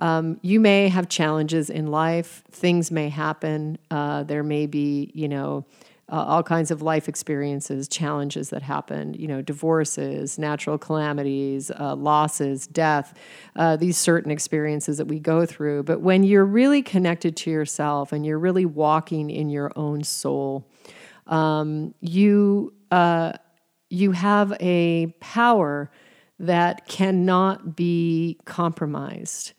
um, 0.00 0.38
you 0.42 0.60
may 0.60 0.88
have 0.88 1.08
challenges 1.08 1.70
in 1.70 1.88
life. 1.88 2.42
Things 2.50 2.90
may 2.90 3.08
happen. 3.08 3.78
Uh, 3.90 4.22
there 4.24 4.42
may 4.42 4.66
be, 4.66 5.10
you 5.14 5.28
know, 5.28 5.66
uh, 6.10 6.24
all 6.26 6.42
kinds 6.42 6.72
of 6.72 6.82
life 6.82 7.08
experiences, 7.08 7.86
challenges 7.86 8.50
that 8.50 8.62
happen, 8.62 9.14
you 9.14 9.28
know, 9.28 9.40
divorces, 9.40 10.38
natural 10.38 10.76
calamities, 10.76 11.70
uh, 11.78 11.94
losses, 11.94 12.66
death, 12.66 13.16
uh, 13.54 13.76
these 13.76 13.96
certain 13.96 14.30
experiences 14.30 14.98
that 14.98 15.06
we 15.06 15.20
go 15.20 15.46
through. 15.46 15.84
But 15.84 16.00
when 16.00 16.24
you're 16.24 16.44
really 16.44 16.82
connected 16.82 17.36
to 17.38 17.50
yourself 17.50 18.12
and 18.12 18.26
you're 18.26 18.40
really 18.40 18.64
walking 18.64 19.30
in 19.30 19.50
your 19.50 19.70
own 19.76 20.02
soul, 20.02 20.68
um, 21.28 21.94
you 22.00 22.74
uh, 22.90 23.34
you 23.88 24.12
have 24.12 24.52
a 24.60 25.06
power 25.20 25.90
that 26.40 26.86
cannot 26.88 27.76
be 27.76 28.38
compromised. 28.46 29.52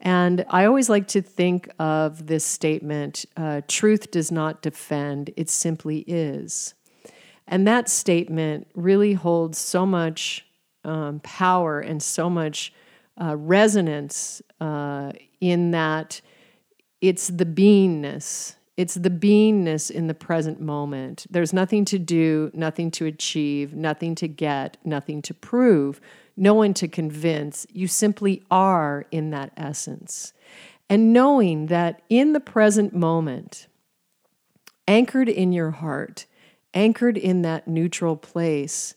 And 0.00 0.44
I 0.48 0.64
always 0.64 0.88
like 0.88 1.08
to 1.08 1.22
think 1.22 1.68
of 1.78 2.26
this 2.26 2.44
statement 2.44 3.24
uh, 3.36 3.62
truth 3.66 4.10
does 4.10 4.30
not 4.30 4.62
defend, 4.62 5.30
it 5.36 5.48
simply 5.48 6.00
is. 6.06 6.74
And 7.46 7.66
that 7.66 7.88
statement 7.88 8.68
really 8.74 9.14
holds 9.14 9.58
so 9.58 9.84
much 9.86 10.46
um, 10.84 11.20
power 11.20 11.80
and 11.80 12.02
so 12.02 12.30
much 12.30 12.72
uh, 13.20 13.36
resonance 13.36 14.40
uh, 14.60 15.12
in 15.40 15.72
that 15.72 16.20
it's 17.00 17.28
the 17.28 17.46
beingness. 17.46 18.54
It's 18.76 18.94
the 18.94 19.10
beingness 19.10 19.90
in 19.90 20.06
the 20.06 20.14
present 20.14 20.60
moment. 20.60 21.26
There's 21.30 21.52
nothing 21.52 21.84
to 21.86 21.98
do, 21.98 22.50
nothing 22.54 22.90
to 22.92 23.06
achieve, 23.06 23.74
nothing 23.74 24.14
to 24.16 24.28
get, 24.28 24.76
nothing 24.84 25.20
to 25.22 25.34
prove 25.34 26.00
no 26.38 26.54
one 26.54 26.72
to 26.74 26.88
convince. 26.88 27.66
You 27.72 27.88
simply 27.88 28.42
are 28.50 29.06
in 29.10 29.30
that 29.30 29.52
essence. 29.56 30.32
And 30.88 31.12
knowing 31.12 31.66
that 31.66 32.02
in 32.08 32.32
the 32.32 32.40
present 32.40 32.94
moment, 32.94 33.66
anchored 34.86 35.28
in 35.28 35.52
your 35.52 35.72
heart, 35.72 36.26
anchored 36.72 37.18
in 37.18 37.42
that 37.42 37.68
neutral 37.68 38.16
place, 38.16 38.94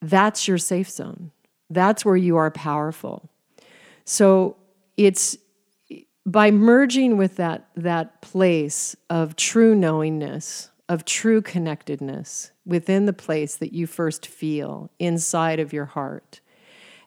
that's 0.00 0.48
your 0.48 0.58
safe 0.58 0.90
zone. 0.90 1.30
That's 1.70 2.04
where 2.04 2.16
you 2.16 2.36
are 2.36 2.50
powerful. 2.50 3.28
So 4.04 4.56
it's 4.96 5.36
by 6.26 6.50
merging 6.50 7.16
with 7.16 7.36
that, 7.36 7.68
that 7.76 8.22
place 8.22 8.96
of 9.10 9.36
true 9.36 9.74
knowingness, 9.74 10.70
of 10.88 11.04
true 11.04 11.42
connectedness 11.42 12.52
within 12.64 13.06
the 13.06 13.12
place 13.12 13.56
that 13.56 13.72
you 13.72 13.86
first 13.86 14.26
feel 14.26 14.90
inside 14.98 15.60
of 15.60 15.72
your 15.72 15.84
heart 15.84 16.40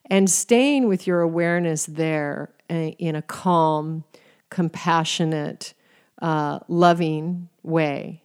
and 0.08 0.30
staying 0.30 0.88
with 0.88 1.06
your 1.06 1.22
awareness 1.22 1.86
there 1.86 2.50
eh, 2.70 2.92
in 2.98 3.16
a 3.16 3.22
calm, 3.22 4.04
compassionate, 4.50 5.74
uh, 6.22 6.60
loving 6.68 7.50
way, 7.64 8.24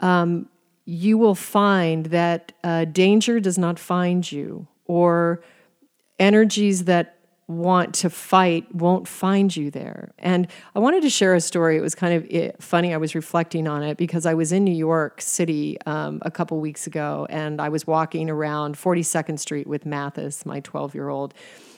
um, 0.00 0.48
you 0.84 1.16
will 1.16 1.34
find 1.34 2.06
that 2.06 2.52
uh, 2.62 2.84
danger 2.84 3.40
does 3.40 3.56
not 3.56 3.78
find 3.78 4.30
you, 4.30 4.66
or 4.86 5.42
energies 6.18 6.84
that 6.84 7.18
want 7.46 7.94
to 7.94 8.08
fight 8.08 8.74
won't 8.74 9.06
find 9.06 9.54
you 9.54 9.70
there. 9.70 10.12
And 10.18 10.48
I 10.74 10.78
wanted 10.78 11.02
to 11.02 11.10
share 11.10 11.34
a 11.34 11.40
story. 11.40 11.76
It 11.76 11.82
was 11.82 11.94
kind 11.94 12.14
of 12.14 12.52
funny. 12.60 12.94
I 12.94 12.96
was 12.96 13.14
reflecting 13.14 13.66
on 13.68 13.82
it 13.82 13.98
because 13.98 14.24
I 14.24 14.34
was 14.34 14.52
in 14.52 14.64
New 14.64 14.74
York 14.74 15.20
City 15.20 15.76
um, 15.86 16.20
a 16.22 16.30
couple 16.30 16.58
weeks 16.58 16.86
ago 16.86 17.26
and 17.28 17.60
I 17.60 17.68
was 17.68 17.86
walking 17.86 18.30
around 18.30 18.76
42nd 18.76 19.38
Street 19.38 19.66
with 19.66 19.84
Mathis, 19.84 20.46
my 20.46 20.60
12 20.60 20.94
year 20.94 21.08
old. 21.08 21.34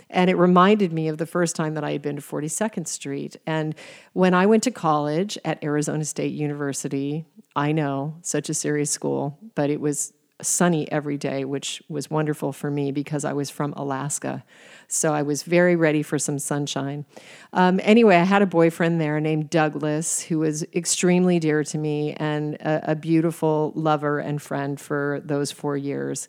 And 0.08 0.30
it 0.30 0.36
reminded 0.36 0.92
me 0.92 1.08
of 1.08 1.18
the 1.18 1.26
first 1.26 1.56
time 1.56 1.74
that 1.74 1.82
I 1.82 1.90
had 1.90 2.02
been 2.02 2.16
to 2.16 2.22
42nd 2.22 2.86
Street. 2.86 3.36
And 3.44 3.74
when 4.12 4.34
I 4.34 4.46
went 4.46 4.62
to 4.64 4.70
college 4.70 5.36
at 5.44 5.62
Arizona 5.64 6.04
State 6.04 6.32
University, 6.32 7.24
I 7.56 7.72
know, 7.72 8.16
such 8.22 8.48
a 8.48 8.54
serious 8.54 8.90
school, 8.90 9.36
but 9.56 9.68
it 9.68 9.80
was 9.80 10.12
sunny 10.42 10.90
every 10.92 11.16
day, 11.16 11.44
which 11.44 11.82
was 11.88 12.10
wonderful 12.10 12.52
for 12.52 12.70
me 12.70 12.92
because 12.92 13.24
I 13.24 13.32
was 13.32 13.50
from 13.50 13.72
Alaska. 13.72 14.44
So 14.88 15.12
I 15.12 15.22
was 15.22 15.42
very 15.42 15.76
ready 15.76 16.02
for 16.02 16.18
some 16.18 16.38
sunshine. 16.38 17.04
Um, 17.52 17.80
anyway, 17.82 18.16
I 18.16 18.24
had 18.24 18.42
a 18.42 18.46
boyfriend 18.46 19.00
there 19.00 19.20
named 19.20 19.50
Douglas 19.50 20.22
who 20.22 20.38
was 20.38 20.62
extremely 20.74 21.38
dear 21.38 21.64
to 21.64 21.78
me 21.78 22.14
and 22.14 22.54
a, 22.56 22.92
a 22.92 22.94
beautiful 22.94 23.72
lover 23.74 24.18
and 24.18 24.40
friend 24.40 24.80
for 24.80 25.20
those 25.24 25.50
four 25.50 25.76
years. 25.76 26.28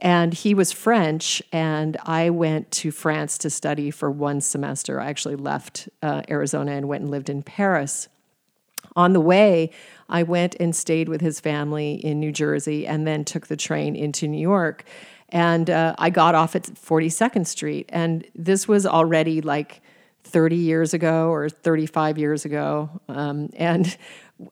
And 0.00 0.32
he 0.32 0.54
was 0.54 0.70
French, 0.70 1.42
and 1.52 1.96
I 2.04 2.30
went 2.30 2.70
to 2.70 2.92
France 2.92 3.36
to 3.38 3.50
study 3.50 3.90
for 3.90 4.10
one 4.10 4.40
semester. 4.40 5.00
I 5.00 5.08
actually 5.08 5.34
left 5.34 5.88
uh, 6.02 6.22
Arizona 6.30 6.72
and 6.72 6.86
went 6.86 7.02
and 7.02 7.10
lived 7.10 7.28
in 7.28 7.42
Paris. 7.42 8.08
On 8.94 9.12
the 9.12 9.20
way, 9.20 9.70
I 10.08 10.22
went 10.22 10.56
and 10.60 10.74
stayed 10.74 11.08
with 11.08 11.20
his 11.20 11.40
family 11.40 11.94
in 11.94 12.20
New 12.20 12.32
Jersey 12.32 12.86
and 12.86 13.06
then 13.06 13.24
took 13.24 13.48
the 13.48 13.56
train 13.56 13.96
into 13.96 14.28
New 14.28 14.40
York. 14.40 14.84
And 15.30 15.68
uh, 15.68 15.94
I 15.98 16.10
got 16.10 16.34
off 16.34 16.56
at 16.56 16.62
42nd 16.62 17.46
Street. 17.46 17.86
And 17.90 18.26
this 18.34 18.66
was 18.66 18.86
already 18.86 19.40
like 19.40 19.82
30 20.24 20.56
years 20.56 20.94
ago 20.94 21.30
or 21.30 21.48
35 21.48 22.18
years 22.18 22.44
ago. 22.44 22.90
Um, 23.08 23.50
and 23.56 23.96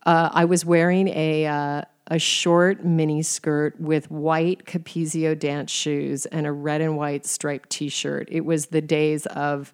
uh, 0.04 0.30
I 0.32 0.44
was 0.44 0.64
wearing 0.64 1.08
a, 1.08 1.46
uh, 1.46 1.82
a 2.08 2.18
short 2.18 2.84
mini 2.84 3.22
skirt 3.22 3.80
with 3.80 4.10
white 4.10 4.64
Capezio 4.64 5.38
dance 5.38 5.70
shoes 5.70 6.26
and 6.26 6.46
a 6.46 6.52
red 6.52 6.80
and 6.80 6.96
white 6.96 7.26
striped 7.26 7.70
t 7.70 7.88
shirt. 7.88 8.28
It 8.30 8.44
was 8.44 8.66
the 8.66 8.82
days 8.82 9.26
of. 9.26 9.72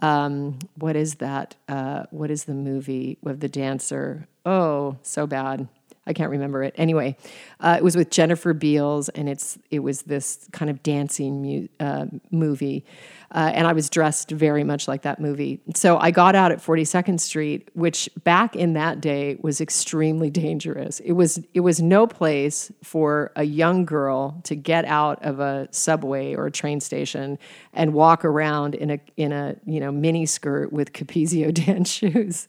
Um, 0.00 0.58
what 0.74 0.96
is 0.96 1.16
that? 1.16 1.54
Uh, 1.68 2.06
what 2.10 2.28
is 2.28 2.42
the 2.42 2.54
movie 2.54 3.18
with 3.22 3.38
the 3.38 3.48
dancer? 3.48 4.26
Oh, 4.44 4.96
so 5.02 5.28
bad. 5.28 5.68
I 6.04 6.12
can't 6.12 6.30
remember 6.30 6.64
it. 6.64 6.74
Anyway, 6.76 7.16
uh, 7.60 7.76
it 7.78 7.84
was 7.84 7.94
with 7.94 8.10
Jennifer 8.10 8.52
Beals, 8.52 9.08
and 9.10 9.28
it's 9.28 9.56
it 9.70 9.80
was 9.80 10.02
this 10.02 10.48
kind 10.50 10.68
of 10.68 10.82
dancing 10.82 11.42
mu- 11.42 11.68
uh, 11.78 12.06
movie, 12.32 12.84
uh, 13.30 13.52
and 13.54 13.68
I 13.68 13.72
was 13.72 13.88
dressed 13.88 14.32
very 14.32 14.64
much 14.64 14.88
like 14.88 15.02
that 15.02 15.20
movie. 15.20 15.60
So 15.76 15.98
I 15.98 16.10
got 16.10 16.34
out 16.34 16.50
at 16.50 16.58
42nd 16.58 17.20
Street, 17.20 17.68
which 17.74 18.10
back 18.24 18.56
in 18.56 18.72
that 18.72 19.00
day 19.00 19.36
was 19.40 19.60
extremely 19.60 20.28
dangerous. 20.28 20.98
It 21.00 21.12
was 21.12 21.40
it 21.54 21.60
was 21.60 21.80
no 21.80 22.08
place 22.08 22.72
for 22.82 23.30
a 23.36 23.44
young 23.44 23.84
girl 23.84 24.40
to 24.42 24.56
get 24.56 24.84
out 24.86 25.22
of 25.24 25.38
a 25.38 25.68
subway 25.70 26.34
or 26.34 26.46
a 26.46 26.50
train 26.50 26.80
station 26.80 27.38
and 27.72 27.94
walk 27.94 28.24
around 28.24 28.74
in 28.74 28.90
a 28.90 28.98
in 29.16 29.30
a 29.30 29.54
you 29.66 29.78
know 29.78 29.92
mini 29.92 30.26
skirt 30.26 30.72
with 30.72 30.92
Capezio 30.92 31.54
dance 31.66 31.92
shoes. 31.92 32.48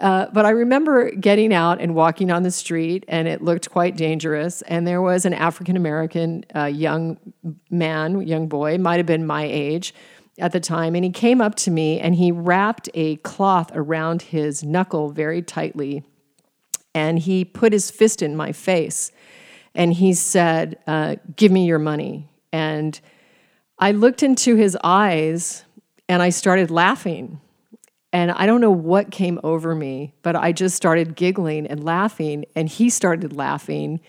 Uh, 0.00 0.26
but 0.32 0.46
I 0.46 0.50
remember 0.50 1.10
getting 1.10 1.52
out 1.52 1.80
and 1.80 1.94
walking 1.94 2.30
on 2.30 2.42
the 2.42 2.50
street, 2.50 3.04
and 3.06 3.28
it 3.28 3.42
looked 3.42 3.70
quite 3.70 3.96
dangerous. 3.96 4.62
And 4.62 4.86
there 4.86 5.02
was 5.02 5.26
an 5.26 5.34
African 5.34 5.76
American 5.76 6.44
uh, 6.56 6.64
young 6.64 7.18
man, 7.70 8.22
young 8.22 8.48
boy, 8.48 8.78
might 8.78 8.96
have 8.96 9.06
been 9.06 9.26
my 9.26 9.44
age 9.44 9.94
at 10.38 10.52
the 10.52 10.60
time, 10.60 10.94
and 10.94 11.04
he 11.04 11.10
came 11.10 11.42
up 11.42 11.54
to 11.54 11.70
me 11.70 12.00
and 12.00 12.14
he 12.14 12.32
wrapped 12.32 12.88
a 12.94 13.16
cloth 13.16 13.70
around 13.74 14.22
his 14.22 14.64
knuckle 14.64 15.10
very 15.10 15.42
tightly, 15.42 16.02
and 16.94 17.18
he 17.18 17.44
put 17.44 17.74
his 17.74 17.90
fist 17.90 18.22
in 18.22 18.34
my 18.34 18.52
face, 18.52 19.12
and 19.74 19.92
he 19.92 20.14
said, 20.14 20.78
uh, 20.86 21.16
"Give 21.36 21.52
me 21.52 21.66
your 21.66 21.78
money." 21.78 22.30
And 22.52 22.98
I 23.78 23.92
looked 23.92 24.22
into 24.22 24.56
his 24.56 24.78
eyes, 24.82 25.64
and 26.08 26.22
I 26.22 26.30
started 26.30 26.70
laughing 26.70 27.40
and 28.12 28.32
I 28.32 28.46
don't 28.46 28.60
know 28.60 28.70
what 28.70 29.10
came 29.10 29.38
over 29.44 29.74
me, 29.74 30.14
but 30.22 30.34
I 30.34 30.52
just 30.52 30.74
started 30.76 31.14
giggling 31.14 31.66
and 31.66 31.84
laughing, 31.84 32.44
and 32.56 32.68
he 32.68 32.90
started 32.90 33.32
laughing. 33.32 34.00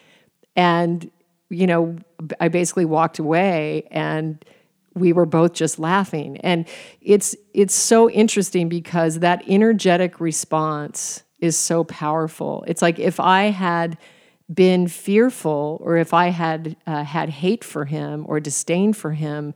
And, 0.56 1.10
you 1.50 1.68
know, 1.68 1.98
I 2.40 2.48
basically 2.48 2.86
walked 2.86 3.20
away 3.20 3.88
and 3.92 4.44
we 4.94 5.14
were 5.14 5.26
both 5.26 5.54
just 5.54 5.80
laughing. 5.80 6.38
And 6.38 6.68
it's 7.02 7.36
it's 7.54 7.74
so 7.74 8.10
interesting 8.10 8.68
because 8.68 9.20
that 9.20 9.44
energetic 9.48 10.20
response 10.20 11.24
is 11.40 11.58
so 11.58 11.84
powerful. 11.84 12.64
It's 12.68 12.82
like 12.82 13.00
if 13.00 13.20
I 13.20 13.44
had 13.46 13.98
been 14.54 14.88
fearful 14.88 15.80
or 15.82 15.96
if 15.96 16.14
I 16.14 16.28
had 16.28 16.76
uh, 16.86 17.04
had 17.04 17.30
hate 17.30 17.64
for 17.64 17.86
him 17.86 18.26
or 18.28 18.40
disdain 18.40 18.92
for 18.94 19.12
him, 19.12 19.54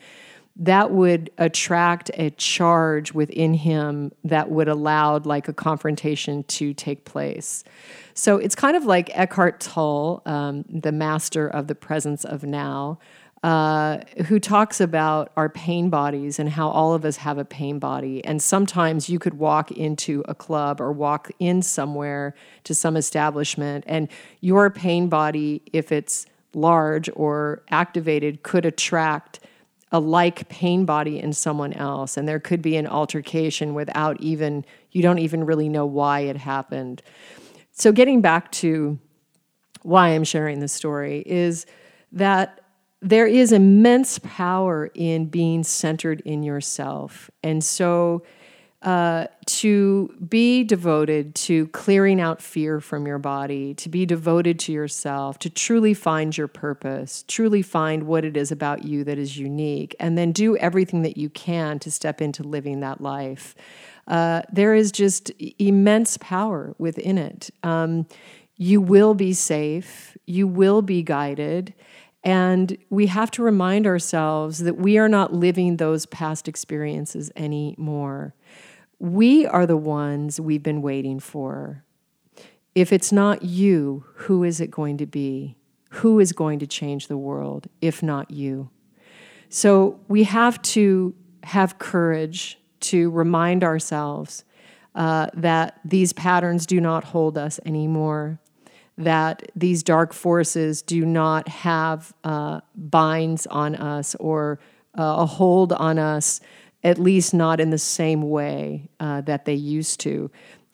that 0.58 0.92
would 0.92 1.30
attract 1.38 2.10
a 2.14 2.30
charge 2.32 3.14
within 3.14 3.54
him 3.54 4.12
that 4.24 4.50
would 4.50 4.70
allow 4.70 5.20
like 5.20 5.48
a 5.50 5.54
confrontation 5.54 6.44
to 6.44 6.74
take 6.74 7.04
place. 7.04 7.64
So 8.14 8.38
it's 8.38 8.56
kind 8.56 8.78
of 8.78 8.86
like 8.86 9.10
Eckhart 9.14 9.60
Tolle, 9.60 10.22
um, 10.26 10.64
the 10.70 10.94
master 10.94 11.48
of 11.48 11.68
the 11.68 11.76
presence 11.76 12.24
of 12.24 12.44
now, 12.44 13.00
uh, 13.44 14.00
who 14.28 14.40
talks 14.40 14.80
about 14.80 15.32
our 15.36 15.50
pain 15.50 15.90
bodies 15.90 16.40
and 16.40 16.50
how 16.50 16.70
all 16.70 16.94
of 16.94 17.04
us 17.04 17.18
have 17.18 17.38
a 17.38 17.46
pain 17.46 17.78
body. 17.78 18.24
And 18.24 18.42
sometimes 18.42 19.10
you 19.10 19.20
could 19.20 19.36
walk 19.36 19.72
into 19.72 20.24
a 20.28 20.34
club 20.34 20.80
or 20.80 20.92
walk 20.94 21.30
in 21.38 21.62
somewhere 21.62 22.34
to 22.64 22.74
some 22.74 22.96
establishment, 22.96 23.84
and 23.88 24.08
your 24.40 24.70
pain 24.70 25.10
body, 25.10 25.62
if 25.74 25.92
it's 25.92 26.26
large 26.54 27.10
or 27.14 27.62
activated, 27.70 28.42
could 28.42 28.66
attract 28.66 29.42
a 29.96 30.00
like 30.00 30.50
pain 30.50 30.84
body 30.84 31.22
in 31.22 31.32
someone 31.32 31.72
else 31.72 32.18
and 32.18 32.28
there 32.28 32.40
could 32.40 32.62
be 32.62 32.76
an 32.76 32.86
altercation 32.86 33.74
without 33.74 34.20
even 34.20 34.66
you 34.92 35.02
don't 35.02 35.20
even 35.20 35.46
really 35.46 35.70
know 35.70 35.86
why 35.86 36.20
it 36.20 36.36
happened. 36.36 37.02
So 37.72 37.94
getting 37.94 38.20
back 38.20 38.52
to 38.54 39.00
why 39.84 40.10
i'm 40.10 40.26
sharing 40.26 40.60
this 40.60 40.74
story 40.74 41.24
is 41.26 41.66
that 42.12 42.60
there 43.02 43.26
is 43.26 43.54
immense 43.54 44.20
power 44.20 44.92
in 44.96 45.28
being 45.28 45.64
centered 45.64 46.22
in 46.26 46.44
yourself. 46.44 47.32
And 47.42 47.64
so 47.64 48.24
uh, 48.86 49.26
to 49.48 50.14
be 50.30 50.64
devoted 50.64 51.34
to 51.34 51.66
clearing 51.70 52.22
out 52.22 52.40
fear 52.40 52.80
from 52.80 53.08
your 53.08 53.18
body, 53.18 53.74
to 53.74 53.90
be 53.90 54.06
devoted 54.06 54.60
to 54.60 54.72
yourself, 54.72 55.40
to 55.40 55.50
truly 55.50 55.96
find 55.96 56.38
your 56.38 56.48
purpose, 56.48 57.26
truly 57.28 57.64
find 57.64 58.04
what 58.04 58.24
it 58.24 58.38
is 58.38 58.52
about 58.52 58.86
you 58.86 59.04
that 59.04 59.18
is 59.18 59.40
unique, 59.40 59.96
and 60.00 60.16
then 60.16 60.32
do 60.32 60.56
everything 60.58 61.02
that 61.02 61.18
you 61.18 61.32
can 61.32 61.80
to 61.80 61.90
step 61.90 62.22
into 62.22 62.44
living 62.44 62.80
that 62.82 63.02
life. 63.02 63.56
Uh, 64.08 64.44
there 64.52 64.76
is 64.76 64.92
just 64.92 65.32
immense 65.58 66.18
power 66.18 66.76
within 66.78 67.18
it. 67.18 67.50
Um, 67.64 68.06
you 68.56 68.80
will 68.80 69.16
be 69.16 69.34
safe, 69.34 70.16
you 70.28 70.48
will 70.48 70.84
be 70.84 71.02
guided. 71.02 71.74
And 72.24 72.76
we 72.90 73.06
have 73.06 73.30
to 73.32 73.44
remind 73.44 73.86
ourselves 73.86 74.60
that 74.60 74.78
we 74.78 74.98
are 74.98 75.08
not 75.08 75.32
living 75.32 75.78
those 75.78 76.08
past 76.08 76.48
experiences 76.48 77.32
anymore. 77.36 78.34
We 79.00 79.46
are 79.46 79.66
the 79.66 79.78
ones 79.78 80.40
we've 80.40 80.64
been 80.64 80.82
waiting 80.82 81.20
for. 81.20 81.84
If 82.74 82.92
it's 82.92 83.12
not 83.12 83.44
you, 83.44 84.06
who 84.16 84.44
is 84.44 84.60
it 84.60 84.72
going 84.72 84.98
to 84.98 85.06
be? 85.06 85.56
Who 85.90 86.20
is 86.20 86.34
going 86.34 86.60
to 86.60 86.68
change 86.68 87.08
the 87.08 87.18
world 87.18 87.68
if 87.82 88.04
not 88.04 88.32
you? 88.32 88.70
So 89.50 90.00
we 90.08 90.24
have 90.24 90.62
to 90.64 91.16
have 91.44 91.78
courage 91.78 92.60
to 92.82 93.10
remind 93.12 93.64
ourselves 93.64 94.44
uh, 94.96 95.28
that 95.34 95.80
these 95.86 96.14
patterns 96.14 96.66
do 96.66 96.80
not 96.82 97.04
hold 97.04 97.38
us 97.38 97.60
anymore, 97.66 98.40
that 98.98 99.52
these 99.56 99.84
dark 99.84 100.14
forces 100.14 100.82
do 100.82 101.06
not 101.06 101.48
have 101.48 102.14
uh, 102.24 102.62
binds 102.76 103.46
on 103.48 103.76
us 103.76 104.16
or 104.16 104.60
uh, 104.98 105.16
a 105.20 105.26
hold 105.26 105.74
on 105.74 106.00
us 106.00 106.40
at 106.86 107.00
least 107.00 107.34
not 107.34 107.60
in 107.60 107.72
the 107.72 107.80
same 107.80 108.22
way 108.30 108.88
uh, 109.00 109.20
that 109.22 109.46
they 109.46 109.56
used 109.56 110.00
to. 110.02 110.30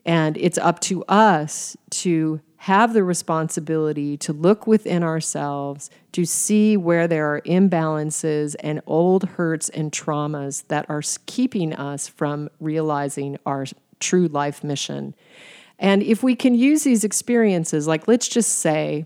And 0.06 0.36
it's 0.38 0.58
up 0.58 0.82
to 0.82 1.04
us 1.06 1.78
to 1.92 2.42
have 2.58 2.94
the 2.94 3.04
responsibility 3.04 4.18
to 4.18 4.34
look 4.34 4.68
within 4.68 5.04
ourselves, 5.04 5.90
to 6.12 6.26
see 6.26 6.76
where 6.76 7.08
there 7.08 7.34
are 7.34 7.42
imbalances 7.42 8.56
and 8.60 8.82
old 8.86 9.24
hurts 9.24 9.70
and 9.70 9.92
traumas 9.92 10.68
that 10.68 10.86
are 10.90 11.02
keeping 11.28 11.74
us 11.74 12.10
from 12.10 12.50
realizing 12.60 13.38
our 13.46 13.66
true 14.00 14.28
life 14.28 14.66
mission. 14.66 15.16
And 15.80 16.04
if 16.04 16.22
we 16.22 16.36
can 16.36 16.56
use 16.56 16.84
these 16.84 17.06
experiences, 17.06 17.88
like 17.88 18.08
let's 18.08 18.28
just 18.28 18.60
say 18.60 19.06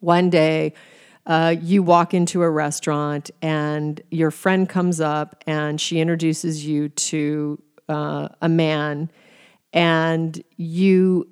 one 0.00 0.28
day 0.28 0.74
uh, 1.26 1.54
you 1.60 1.82
walk 1.82 2.14
into 2.14 2.42
a 2.42 2.50
restaurant 2.50 3.30
and 3.42 4.00
your 4.10 4.30
friend 4.30 4.68
comes 4.68 5.00
up 5.00 5.42
and 5.46 5.80
she 5.80 6.00
introduces 6.00 6.64
you 6.64 6.88
to 6.88 7.62
uh, 7.88 8.28
a 8.40 8.48
man 8.48 9.10
and 9.72 10.42
you 10.56 11.28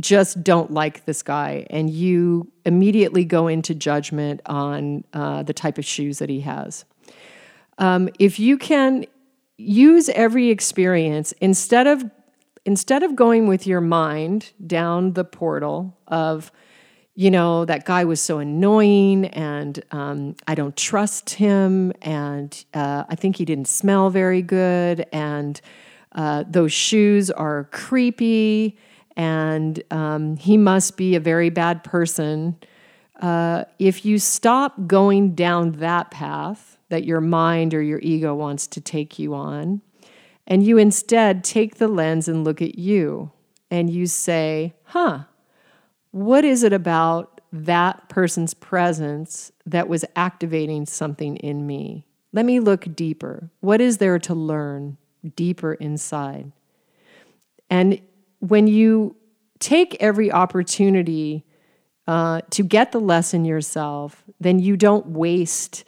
just 0.00 0.42
don't 0.42 0.70
like 0.70 1.04
this 1.04 1.22
guy 1.22 1.66
and 1.70 1.90
you 1.90 2.50
immediately 2.64 3.24
go 3.24 3.46
into 3.46 3.74
judgment 3.74 4.40
on 4.46 5.04
uh, 5.12 5.42
the 5.42 5.52
type 5.52 5.78
of 5.78 5.84
shoes 5.84 6.18
that 6.18 6.28
he 6.28 6.40
has. 6.40 6.84
Um, 7.78 8.08
if 8.18 8.38
you 8.38 8.56
can 8.58 9.04
use 9.58 10.08
every 10.10 10.48
experience 10.50 11.32
instead 11.40 11.86
of 11.86 12.04
instead 12.64 13.02
of 13.02 13.16
going 13.16 13.48
with 13.48 13.66
your 13.66 13.80
mind 13.80 14.52
down 14.66 15.14
the 15.14 15.24
portal 15.24 15.98
of 16.06 16.52
you 17.14 17.30
know, 17.30 17.64
that 17.66 17.84
guy 17.84 18.04
was 18.04 18.22
so 18.22 18.38
annoying 18.38 19.26
and 19.26 19.82
um, 19.90 20.34
I 20.46 20.54
don't 20.54 20.76
trust 20.76 21.30
him. 21.30 21.92
And 22.00 22.64
uh, 22.72 23.04
I 23.08 23.14
think 23.14 23.36
he 23.36 23.44
didn't 23.44 23.68
smell 23.68 24.08
very 24.08 24.40
good. 24.40 25.06
And 25.12 25.60
uh, 26.12 26.44
those 26.48 26.72
shoes 26.72 27.30
are 27.30 27.64
creepy. 27.70 28.78
And 29.14 29.82
um, 29.90 30.36
he 30.36 30.56
must 30.56 30.96
be 30.96 31.14
a 31.14 31.20
very 31.20 31.50
bad 31.50 31.84
person. 31.84 32.56
Uh, 33.20 33.64
if 33.78 34.06
you 34.06 34.18
stop 34.18 34.86
going 34.86 35.34
down 35.34 35.72
that 35.72 36.10
path 36.10 36.78
that 36.88 37.04
your 37.04 37.20
mind 37.20 37.74
or 37.74 37.82
your 37.82 38.00
ego 38.00 38.34
wants 38.34 38.66
to 38.66 38.80
take 38.80 39.18
you 39.18 39.34
on, 39.34 39.82
and 40.46 40.64
you 40.64 40.76
instead 40.76 41.44
take 41.44 41.76
the 41.76 41.88
lens 41.88 42.26
and 42.26 42.42
look 42.42 42.60
at 42.60 42.78
you, 42.78 43.30
and 43.70 43.88
you 43.88 44.06
say, 44.06 44.74
huh, 44.84 45.20
what 46.12 46.44
is 46.44 46.62
it 46.62 46.72
about 46.72 47.40
that 47.52 48.08
person's 48.08 48.54
presence 48.54 49.52
that 49.66 49.88
was 49.88 50.04
activating 50.16 50.86
something 50.86 51.36
in 51.36 51.66
me? 51.66 52.06
Let 52.32 52.46
me 52.46 52.60
look 52.60 52.94
deeper. 52.96 53.50
What 53.60 53.80
is 53.80 53.98
there 53.98 54.18
to 54.20 54.34
learn? 54.34 54.96
deeper 55.36 55.74
inside. 55.74 56.52
And 57.70 58.00
when 58.40 58.66
you 58.66 59.16
take 59.58 59.96
every 60.00 60.32
opportunity 60.32 61.44
uh, 62.06 62.40
to 62.50 62.64
get 62.64 62.92
the 62.92 63.00
lesson 63.00 63.44
yourself, 63.44 64.24
then 64.40 64.58
you 64.58 64.76
don't 64.76 65.06
waste 65.06 65.84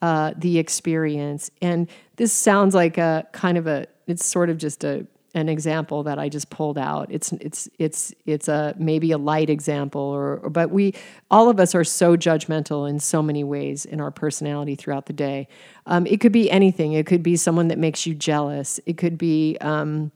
uh, 0.00 0.32
the 0.36 0.58
experience. 0.58 1.50
And 1.60 1.88
this 2.16 2.32
sounds 2.32 2.74
like 2.74 2.98
a 2.98 3.26
kind 3.32 3.58
of 3.58 3.66
a, 3.66 3.86
it's 4.06 4.24
sort 4.24 4.50
of 4.50 4.58
just 4.58 4.84
a 4.84 5.06
an 5.36 5.50
example 5.50 6.02
that 6.04 6.18
I 6.18 6.28
just 6.28 6.48
pulled 6.48 6.78
out. 6.78 7.08
It's 7.10 7.30
it's 7.32 7.68
it's 7.78 8.14
it's 8.24 8.48
a 8.48 8.74
maybe 8.78 9.12
a 9.12 9.18
light 9.18 9.50
example, 9.50 10.00
or, 10.00 10.38
or, 10.38 10.50
but 10.50 10.70
we 10.70 10.94
all 11.30 11.50
of 11.50 11.60
us 11.60 11.74
are 11.74 11.84
so 11.84 12.16
judgmental 12.16 12.88
in 12.88 12.98
so 12.98 13.22
many 13.22 13.44
ways 13.44 13.84
in 13.84 14.00
our 14.00 14.10
personality 14.10 14.74
throughout 14.74 15.06
the 15.06 15.12
day. 15.12 15.46
Um, 15.84 16.06
it 16.06 16.20
could 16.20 16.32
be 16.32 16.50
anything. 16.50 16.94
It 16.94 17.06
could 17.06 17.22
be 17.22 17.36
someone 17.36 17.68
that 17.68 17.78
makes 17.78 18.06
you 18.06 18.14
jealous. 18.14 18.80
It 18.86 18.96
could 18.96 19.18
be. 19.18 19.56
Um, 19.60 20.10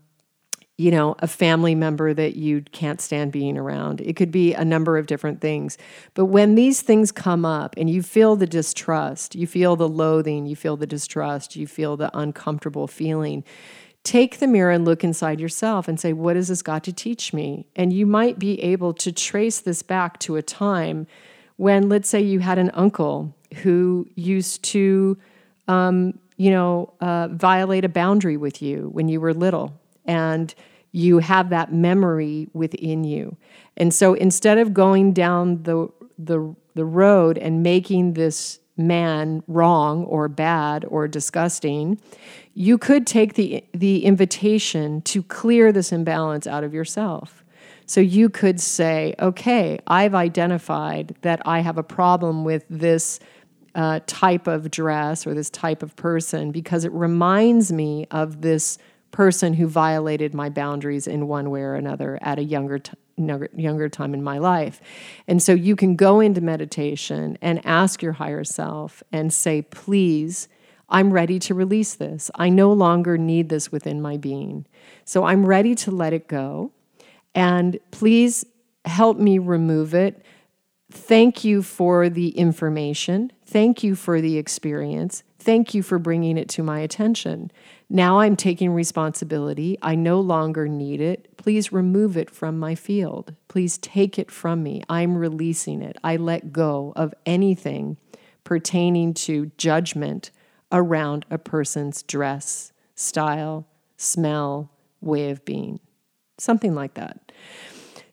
you 0.78 0.90
know, 0.90 1.14
a 1.18 1.26
family 1.26 1.74
member 1.74 2.14
that 2.14 2.36
you 2.36 2.62
can't 2.72 3.02
stand 3.02 3.32
being 3.32 3.58
around. 3.58 4.00
It 4.00 4.16
could 4.16 4.30
be 4.30 4.54
a 4.54 4.64
number 4.64 4.96
of 4.96 5.06
different 5.06 5.42
things. 5.42 5.76
But 6.14 6.24
when 6.24 6.54
these 6.54 6.80
things 6.80 7.12
come 7.12 7.44
up 7.44 7.74
and 7.76 7.90
you 7.90 8.02
feel 8.02 8.34
the 8.34 8.46
distrust, 8.46 9.34
you 9.34 9.46
feel 9.46 9.76
the 9.76 9.86
loathing, 9.86 10.46
you 10.46 10.56
feel 10.56 10.78
the 10.78 10.86
distrust, 10.86 11.54
you 11.54 11.66
feel 11.66 11.98
the 11.98 12.10
uncomfortable 12.16 12.86
feeling, 12.86 13.44
take 14.04 14.38
the 14.38 14.46
mirror 14.46 14.70
and 14.70 14.84
look 14.84 15.04
inside 15.04 15.40
yourself 15.40 15.88
and 15.88 15.98
say, 16.00 16.12
What 16.12 16.36
has 16.36 16.48
this 16.48 16.62
got 16.62 16.84
to 16.84 16.92
teach 16.92 17.32
me? 17.32 17.66
And 17.76 17.92
you 17.92 18.06
might 18.06 18.38
be 18.38 18.60
able 18.62 18.94
to 18.94 19.12
trace 19.12 19.60
this 19.60 19.82
back 19.82 20.18
to 20.20 20.36
a 20.36 20.42
time 20.42 21.06
when, 21.56 21.88
let's 21.88 22.08
say, 22.08 22.20
you 22.20 22.38
had 22.40 22.58
an 22.58 22.70
uncle 22.72 23.34
who 23.62 24.08
used 24.14 24.62
to, 24.62 25.18
um, 25.68 26.18
you 26.36 26.50
know, 26.50 26.92
uh, 27.00 27.28
violate 27.28 27.84
a 27.84 27.88
boundary 27.88 28.36
with 28.36 28.62
you 28.62 28.88
when 28.92 29.08
you 29.08 29.20
were 29.20 29.34
little. 29.34 29.78
And 30.06 30.54
you 30.92 31.18
have 31.18 31.50
that 31.50 31.72
memory 31.72 32.48
within 32.52 33.04
you. 33.04 33.36
And 33.76 33.94
so 33.94 34.14
instead 34.14 34.58
of 34.58 34.74
going 34.74 35.12
down 35.12 35.62
the, 35.62 35.88
the, 36.18 36.54
the 36.74 36.84
road 36.84 37.38
and 37.38 37.62
making 37.62 38.14
this 38.14 38.58
man 38.76 39.42
wrong 39.46 40.04
or 40.04 40.28
bad 40.28 40.84
or 40.88 41.06
disgusting, 41.06 42.00
you 42.54 42.78
could 42.78 43.06
take 43.06 43.34
the, 43.34 43.64
the 43.72 44.04
invitation 44.04 45.02
to 45.02 45.22
clear 45.22 45.72
this 45.72 45.92
imbalance 45.92 46.46
out 46.46 46.64
of 46.64 46.74
yourself. 46.74 47.44
So 47.86 48.00
you 48.00 48.28
could 48.28 48.60
say, 48.60 49.14
okay, 49.18 49.80
I've 49.86 50.14
identified 50.14 51.16
that 51.22 51.42
I 51.46 51.60
have 51.60 51.78
a 51.78 51.82
problem 51.82 52.44
with 52.44 52.64
this 52.70 53.18
uh, 53.74 54.00
type 54.06 54.46
of 54.46 54.70
dress 54.70 55.26
or 55.26 55.34
this 55.34 55.50
type 55.50 55.82
of 55.82 55.96
person 55.96 56.52
because 56.52 56.84
it 56.84 56.92
reminds 56.92 57.72
me 57.72 58.06
of 58.10 58.42
this 58.42 58.78
person 59.10 59.54
who 59.54 59.66
violated 59.66 60.34
my 60.34 60.48
boundaries 60.48 61.06
in 61.06 61.26
one 61.26 61.50
way 61.50 61.62
or 61.62 61.74
another 61.74 62.18
at 62.22 62.38
a 62.38 62.44
younger 62.44 62.80
younger 63.16 63.88
time 63.88 64.14
in 64.14 64.22
my 64.22 64.38
life. 64.38 64.80
And 65.28 65.42
so 65.42 65.52
you 65.52 65.76
can 65.76 65.94
go 65.94 66.20
into 66.20 66.40
meditation 66.40 67.36
and 67.42 67.64
ask 67.66 68.02
your 68.02 68.12
higher 68.12 68.44
self 68.44 69.02
and 69.12 69.30
say, 69.30 69.60
please, 69.60 70.48
I'm 70.90 71.12
ready 71.12 71.38
to 71.40 71.54
release 71.54 71.94
this. 71.94 72.30
I 72.34 72.48
no 72.48 72.72
longer 72.72 73.16
need 73.16 73.48
this 73.48 73.70
within 73.70 74.02
my 74.02 74.16
being. 74.16 74.66
So 75.04 75.24
I'm 75.24 75.46
ready 75.46 75.74
to 75.76 75.90
let 75.90 76.12
it 76.12 76.28
go. 76.28 76.72
And 77.34 77.78
please 77.90 78.44
help 78.84 79.18
me 79.18 79.38
remove 79.38 79.94
it. 79.94 80.24
Thank 80.90 81.44
you 81.44 81.62
for 81.62 82.08
the 82.08 82.30
information. 82.30 83.32
Thank 83.46 83.84
you 83.84 83.94
for 83.94 84.20
the 84.20 84.38
experience. 84.38 85.22
Thank 85.38 85.72
you 85.72 85.82
for 85.82 85.98
bringing 85.98 86.36
it 86.36 86.48
to 86.50 86.62
my 86.62 86.80
attention. 86.80 87.50
Now 87.88 88.20
I'm 88.20 88.36
taking 88.36 88.72
responsibility. 88.72 89.78
I 89.80 89.94
no 89.94 90.20
longer 90.20 90.68
need 90.68 91.00
it. 91.00 91.36
Please 91.36 91.72
remove 91.72 92.16
it 92.16 92.30
from 92.30 92.58
my 92.58 92.74
field. 92.74 93.34
Please 93.48 93.78
take 93.78 94.18
it 94.18 94.30
from 94.30 94.62
me. 94.62 94.82
I'm 94.88 95.16
releasing 95.16 95.80
it. 95.80 95.96
I 96.04 96.16
let 96.16 96.52
go 96.52 96.92
of 96.96 97.14
anything 97.24 97.96
pertaining 98.44 99.14
to 99.14 99.50
judgment 99.56 100.30
around 100.72 101.26
a 101.30 101.38
person's 101.38 102.02
dress, 102.02 102.72
style, 102.94 103.66
smell, 103.96 104.70
way 105.00 105.30
of 105.30 105.44
being. 105.44 105.80
Something 106.38 106.74
like 106.74 106.94
that. 106.94 107.32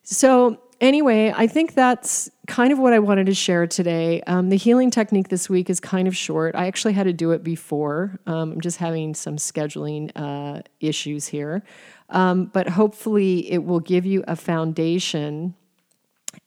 So, 0.04 0.62
anyway, 0.80 1.34
I 1.36 1.48
think 1.48 1.74
that's 1.74 2.30
kind 2.48 2.72
of 2.72 2.80
what 2.80 2.94
I 2.94 3.00
wanted 3.00 3.26
to 3.28 3.34
share 3.34 3.68
today. 3.68 4.22
Um, 4.28 4.50
the 4.50 4.56
healing 4.56 4.92
technique 4.92 5.30
this 5.30 5.50
week 5.50 5.70
is 5.70 5.80
kind 5.80 6.08
of 6.08 6.16
short. 6.16 6.56
I 6.56 6.68
actually 6.68 6.94
had 6.94 7.04
to 7.04 7.14
do 7.14 7.32
it 7.32 7.44
before. 7.44 8.20
Um, 8.26 8.54
I'm 8.54 8.62
just 8.62 8.78
having 8.78 9.14
some 9.14 9.38
scheduling 9.38 10.12
uh, 10.16 10.62
issues 10.80 11.28
here. 11.28 11.64
Um, 12.10 12.46
but 12.46 12.70
hopefully, 12.70 13.52
it 13.52 13.64
will 13.64 13.82
give 13.82 14.06
you 14.06 14.24
a 14.28 14.36
foundation 14.36 15.56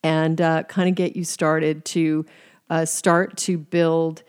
and 0.03 0.41
uh, 0.41 0.63
kind 0.65 0.89
of 0.89 0.95
get 0.95 1.17
you 1.17 1.25
started 1.25 1.85
to 1.85 2.25
uh, 2.71 2.85
start 2.85 3.37
to 3.37 3.59
build 3.59 4.23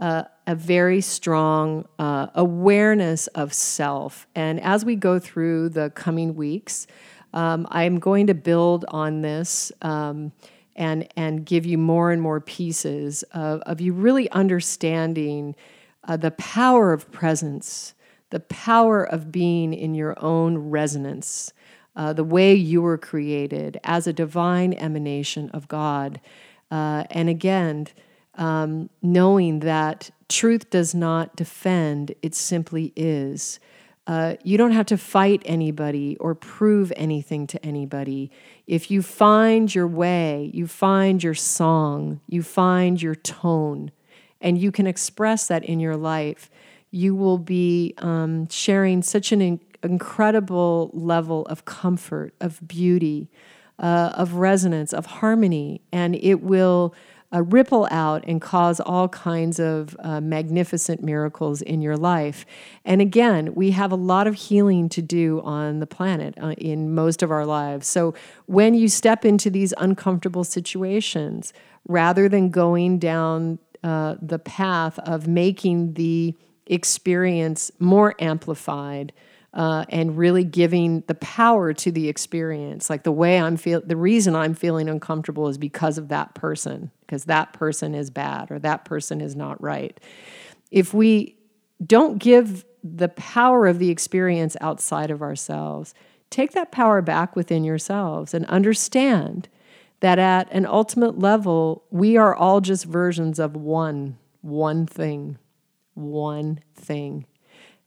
uh, 0.00 0.24
a 0.46 0.54
very 0.54 1.00
strong 1.00 1.86
uh, 1.98 2.28
awareness 2.34 3.26
of 3.28 3.52
self. 3.52 4.26
And 4.34 4.60
as 4.60 4.84
we 4.84 4.94
go 4.96 5.18
through 5.18 5.70
the 5.70 5.90
coming 5.90 6.34
weeks, 6.36 6.86
um, 7.36 7.66
I'm 7.70 7.98
going 7.98 8.28
to 8.28 8.34
build 8.34 8.84
on 8.88 9.22
this 9.22 9.72
um, 9.82 10.32
and 10.74 11.08
and 11.16 11.44
give 11.44 11.66
you 11.66 11.78
more 11.78 12.10
and 12.12 12.22
more 12.22 12.40
pieces 12.40 13.22
of, 13.32 13.60
of 13.62 13.80
you 13.80 13.92
really 13.92 14.30
understanding 14.30 15.56
uh, 16.04 16.16
the 16.16 16.30
power 16.32 16.92
of 16.92 17.10
presence, 17.10 17.94
the 18.30 18.40
power 18.40 19.02
of 19.04 19.32
being 19.32 19.74
in 19.74 19.94
your 19.94 20.14
own 20.22 20.56
resonance, 20.56 21.52
uh, 21.96 22.12
the 22.12 22.24
way 22.24 22.54
you 22.54 22.80
were 22.82 22.98
created 22.98 23.80
as 23.84 24.06
a 24.06 24.12
divine 24.12 24.72
emanation 24.74 25.50
of 25.50 25.66
God, 25.68 26.20
uh, 26.70 27.04
and 27.10 27.28
again. 27.28 27.88
Um, 28.38 28.90
knowing 29.00 29.60
that 29.60 30.10
truth 30.28 30.70
does 30.70 30.94
not 30.94 31.36
defend, 31.36 32.14
it 32.22 32.34
simply 32.34 32.92
is. 32.96 33.60
Uh, 34.06 34.36
you 34.44 34.56
don't 34.56 34.70
have 34.70 34.86
to 34.86 34.96
fight 34.96 35.42
anybody 35.44 36.16
or 36.18 36.34
prove 36.34 36.92
anything 36.96 37.46
to 37.48 37.64
anybody. 37.66 38.30
If 38.66 38.90
you 38.90 39.02
find 39.02 39.74
your 39.74 39.88
way, 39.88 40.50
you 40.54 40.68
find 40.68 41.22
your 41.22 41.34
song, 41.34 42.20
you 42.28 42.42
find 42.42 43.02
your 43.02 43.16
tone, 43.16 43.90
and 44.40 44.58
you 44.58 44.70
can 44.70 44.86
express 44.86 45.48
that 45.48 45.64
in 45.64 45.80
your 45.80 45.96
life, 45.96 46.50
you 46.92 47.16
will 47.16 47.38
be 47.38 47.94
um, 47.98 48.48
sharing 48.48 49.02
such 49.02 49.32
an 49.32 49.40
in- 49.42 49.60
incredible 49.82 50.90
level 50.92 51.44
of 51.46 51.64
comfort, 51.64 52.32
of 52.40 52.60
beauty, 52.66 53.28
uh, 53.78 54.12
of 54.14 54.34
resonance, 54.34 54.92
of 54.92 55.06
harmony, 55.06 55.80
and 55.92 56.14
it 56.14 56.42
will 56.42 56.94
uh, 57.32 57.42
ripple 57.42 57.88
out 57.90 58.24
and 58.26 58.40
cause 58.40 58.80
all 58.80 59.08
kinds 59.08 59.58
of 59.58 59.96
uh, 60.00 60.20
magnificent 60.20 61.02
miracles 61.02 61.62
in 61.62 61.80
your 61.80 61.96
life. 61.96 62.46
And 62.84 63.00
again, 63.00 63.54
we 63.54 63.72
have 63.72 63.92
a 63.92 63.96
lot 63.96 64.26
of 64.26 64.34
healing 64.34 64.88
to 64.90 65.02
do 65.02 65.40
on 65.42 65.80
the 65.80 65.86
planet 65.86 66.34
uh, 66.40 66.52
in 66.58 66.94
most 66.94 67.22
of 67.22 67.30
our 67.30 67.44
lives. 67.46 67.86
So 67.86 68.14
when 68.46 68.74
you 68.74 68.88
step 68.88 69.24
into 69.24 69.50
these 69.50 69.74
uncomfortable 69.78 70.44
situations, 70.44 71.52
rather 71.88 72.28
than 72.28 72.50
going 72.50 72.98
down 72.98 73.58
uh, 73.82 74.16
the 74.20 74.38
path 74.38 74.98
of 75.00 75.28
making 75.28 75.94
the 75.94 76.34
experience 76.66 77.70
more 77.78 78.14
amplified, 78.18 79.12
uh, 79.56 79.86
and 79.88 80.18
really 80.18 80.44
giving 80.44 81.02
the 81.06 81.14
power 81.14 81.72
to 81.72 81.90
the 81.90 82.08
experience. 82.08 82.90
Like 82.90 83.04
the 83.04 83.10
way 83.10 83.40
I'm 83.40 83.56
feel, 83.56 83.80
the 83.80 83.96
reason 83.96 84.36
I'm 84.36 84.54
feeling 84.54 84.86
uncomfortable 84.88 85.48
is 85.48 85.56
because 85.56 85.96
of 85.96 86.08
that 86.08 86.34
person, 86.34 86.90
because 87.00 87.24
that 87.24 87.54
person 87.54 87.94
is 87.94 88.10
bad 88.10 88.50
or 88.50 88.58
that 88.58 88.84
person 88.84 89.22
is 89.22 89.34
not 89.34 89.60
right. 89.60 89.98
If 90.70 90.92
we 90.92 91.36
don't 91.84 92.18
give 92.18 92.66
the 92.84 93.08
power 93.08 93.66
of 93.66 93.78
the 93.78 93.88
experience 93.88 94.58
outside 94.60 95.10
of 95.10 95.22
ourselves, 95.22 95.94
take 96.28 96.52
that 96.52 96.70
power 96.70 97.00
back 97.00 97.34
within 97.34 97.64
yourselves 97.64 98.34
and 98.34 98.44
understand 98.46 99.48
that 100.00 100.18
at 100.18 100.52
an 100.52 100.66
ultimate 100.66 101.18
level, 101.18 101.82
we 101.90 102.18
are 102.18 102.34
all 102.34 102.60
just 102.60 102.84
versions 102.84 103.38
of 103.38 103.56
one, 103.56 104.18
one 104.42 104.84
thing, 104.86 105.38
one 105.94 106.60
thing. 106.74 107.24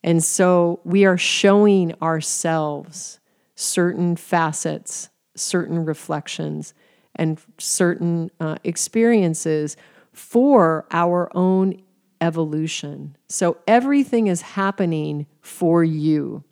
And 0.03 0.23
so 0.23 0.79
we 0.83 1.05
are 1.05 1.17
showing 1.17 1.93
ourselves 2.01 3.19
certain 3.55 4.15
facets, 4.15 5.09
certain 5.35 5.85
reflections, 5.85 6.73
and 7.15 7.39
certain 7.57 8.31
uh, 8.39 8.55
experiences 8.63 9.75
for 10.13 10.85
our 10.91 11.29
own 11.35 11.81
evolution. 12.21 13.17
So 13.27 13.57
everything 13.67 14.27
is 14.27 14.41
happening 14.41 15.27
for 15.41 15.83
you 15.83 16.43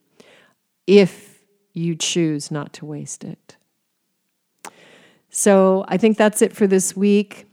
if 0.86 1.44
you 1.74 1.96
choose 1.96 2.52
not 2.52 2.74
to 2.74 2.86
waste 2.86 3.24
it. 3.24 3.56
So 5.30 5.86
I 5.88 5.98
think 5.98 6.18
that's 6.18 6.42
it 6.42 6.56
for 6.56 6.68
this 6.68 6.96
week. 6.96 7.47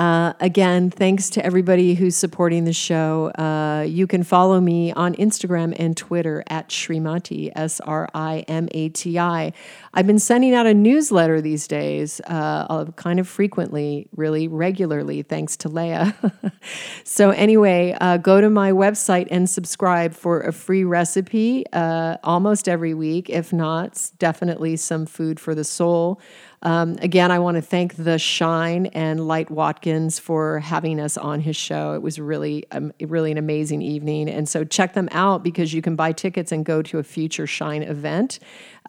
Uh, 0.00 0.32
again, 0.40 0.88
thanks 0.88 1.28
to 1.28 1.44
everybody 1.44 1.92
who's 1.92 2.16
supporting 2.16 2.64
the 2.64 2.72
show. 2.72 3.30
Uh, 3.32 3.84
you 3.86 4.06
can 4.06 4.22
follow 4.22 4.58
me 4.58 4.90
on 4.94 5.14
Instagram 5.16 5.76
and 5.78 5.94
Twitter 5.94 6.42
at 6.46 6.70
Srimati, 6.70 7.52
S 7.54 7.80
R 7.80 8.08
I 8.14 8.38
M 8.48 8.66
A 8.70 8.88
T 8.88 9.18
I. 9.18 9.52
I've 9.92 10.06
been 10.06 10.18
sending 10.18 10.54
out 10.54 10.64
a 10.64 10.72
newsletter 10.72 11.42
these 11.42 11.68
days, 11.68 12.18
uh, 12.28 12.86
kind 12.92 13.20
of 13.20 13.28
frequently, 13.28 14.08
really 14.16 14.48
regularly, 14.48 15.20
thanks 15.20 15.54
to 15.58 15.68
Leah. 15.68 16.16
so, 17.04 17.28
anyway, 17.32 17.94
uh, 18.00 18.16
go 18.16 18.40
to 18.40 18.48
my 18.48 18.72
website 18.72 19.28
and 19.30 19.50
subscribe 19.50 20.14
for 20.14 20.40
a 20.40 20.52
free 20.54 20.82
recipe 20.82 21.66
uh, 21.74 22.16
almost 22.24 22.70
every 22.70 22.94
week. 22.94 23.28
If 23.28 23.52
not, 23.52 24.12
definitely 24.18 24.76
some 24.76 25.04
food 25.04 25.38
for 25.38 25.54
the 25.54 25.64
soul. 25.64 26.22
Um, 26.62 26.98
again, 27.00 27.30
I 27.30 27.38
want 27.38 27.54
to 27.56 27.62
thank 27.62 27.96
The 27.96 28.18
Shine 28.18 28.86
and 28.86 29.26
Light 29.26 29.50
Watkins 29.50 30.18
for 30.18 30.58
having 30.58 31.00
us 31.00 31.16
on 31.16 31.40
his 31.40 31.56
show. 31.56 31.94
It 31.94 32.02
was 32.02 32.18
really, 32.18 32.66
um, 32.70 32.92
really 33.00 33.32
an 33.32 33.38
amazing 33.38 33.80
evening. 33.80 34.28
And 34.28 34.46
so 34.46 34.64
check 34.64 34.92
them 34.92 35.08
out 35.12 35.42
because 35.42 35.72
you 35.72 35.80
can 35.80 35.96
buy 35.96 36.12
tickets 36.12 36.52
and 36.52 36.64
go 36.64 36.82
to 36.82 36.98
a 36.98 37.02
future 37.02 37.46
Shine 37.46 37.82
event. 37.82 38.40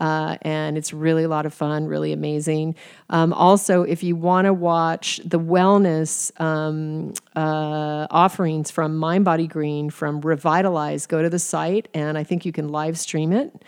Uh, 0.01 0.38
and 0.41 0.77
it's 0.77 0.91
really 0.91 1.23
a 1.23 1.29
lot 1.29 1.45
of 1.45 1.53
fun, 1.53 1.86
really 1.86 2.12
amazing. 2.12 2.75
Um, 3.10 3.31
also, 3.31 3.84
if 3.84 4.03
you 4.03 4.17
want 4.17 4.45
to 4.45 4.53
watch 4.53 5.21
the 5.23 5.39
wellness 5.39 6.38
um, 6.41 7.13
uh, 7.38 8.07
offerings 8.10 8.69
from 8.69 8.97
Mind 8.97 9.23
Body 9.23 9.47
Green 9.47 9.89
from 9.89 10.19
Revitalize, 10.19 11.05
go 11.05 11.21
to 11.21 11.29
the 11.29 11.39
site 11.39 11.88
and 11.93 12.17
I 12.17 12.23
think 12.25 12.45
you 12.45 12.51
can 12.51 12.67
live 12.67 12.99
stream 12.99 13.31
it. 13.31 13.63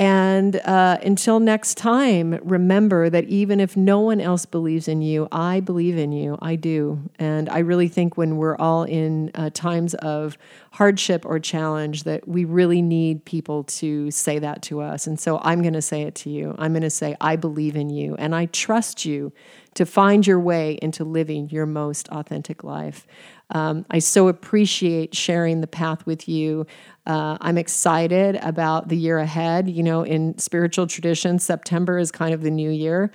And 0.00 0.56
uh, 0.64 0.96
until 1.02 1.40
next 1.40 1.76
time, 1.76 2.40
remember 2.42 3.10
that 3.10 3.24
even 3.24 3.60
if 3.60 3.76
no 3.76 4.00
one 4.00 4.18
else 4.18 4.46
believes 4.46 4.88
in 4.88 5.02
you, 5.02 5.28
I 5.30 5.60
believe 5.60 5.98
in 5.98 6.10
you. 6.10 6.38
I 6.40 6.56
do. 6.56 7.10
And 7.18 7.50
I 7.50 7.58
really 7.58 7.88
think 7.88 8.16
when 8.16 8.38
we're 8.38 8.56
all 8.56 8.84
in 8.84 9.30
uh, 9.34 9.50
times 9.52 9.92
of 9.96 10.38
hardship 10.70 11.26
or 11.26 11.38
challenge, 11.38 12.04
that 12.04 12.26
we 12.26 12.46
really 12.46 12.80
need 12.80 13.26
people 13.26 13.64
to 13.64 14.10
say 14.10 14.38
that 14.38 14.62
to 14.62 14.80
us. 14.80 15.06
And 15.06 15.20
so 15.20 15.38
I'm 15.42 15.60
going 15.60 15.74
to 15.74 15.82
say 15.82 16.00
it 16.00 16.14
to 16.14 16.30
you. 16.30 16.54
I'm 16.58 16.72
going 16.72 16.80
to 16.80 16.88
say, 16.88 17.14
I 17.20 17.36
believe 17.36 17.76
in 17.76 17.90
you 17.90 18.14
and 18.16 18.34
I 18.34 18.46
trust 18.46 19.04
you 19.04 19.34
to 19.74 19.84
find 19.84 20.26
your 20.26 20.40
way 20.40 20.78
into 20.80 21.04
living 21.04 21.50
your 21.50 21.66
most 21.66 22.08
authentic 22.08 22.64
life. 22.64 23.06
Um, 23.50 23.84
I 23.90 23.98
so 23.98 24.28
appreciate 24.28 25.14
sharing 25.14 25.60
the 25.60 25.66
path 25.66 26.06
with 26.06 26.28
you. 26.28 26.66
Uh, 27.06 27.38
I'm 27.40 27.58
excited 27.58 28.36
about 28.36 28.88
the 28.88 28.96
year 28.96 29.18
ahead. 29.18 29.68
You 29.68 29.82
know, 29.82 30.02
in 30.02 30.36
spiritual 30.38 30.86
tradition, 30.86 31.38
September 31.38 31.98
is 31.98 32.10
kind 32.12 32.34
of 32.34 32.42
the 32.42 32.50
new 32.50 32.70
year. 32.70 33.10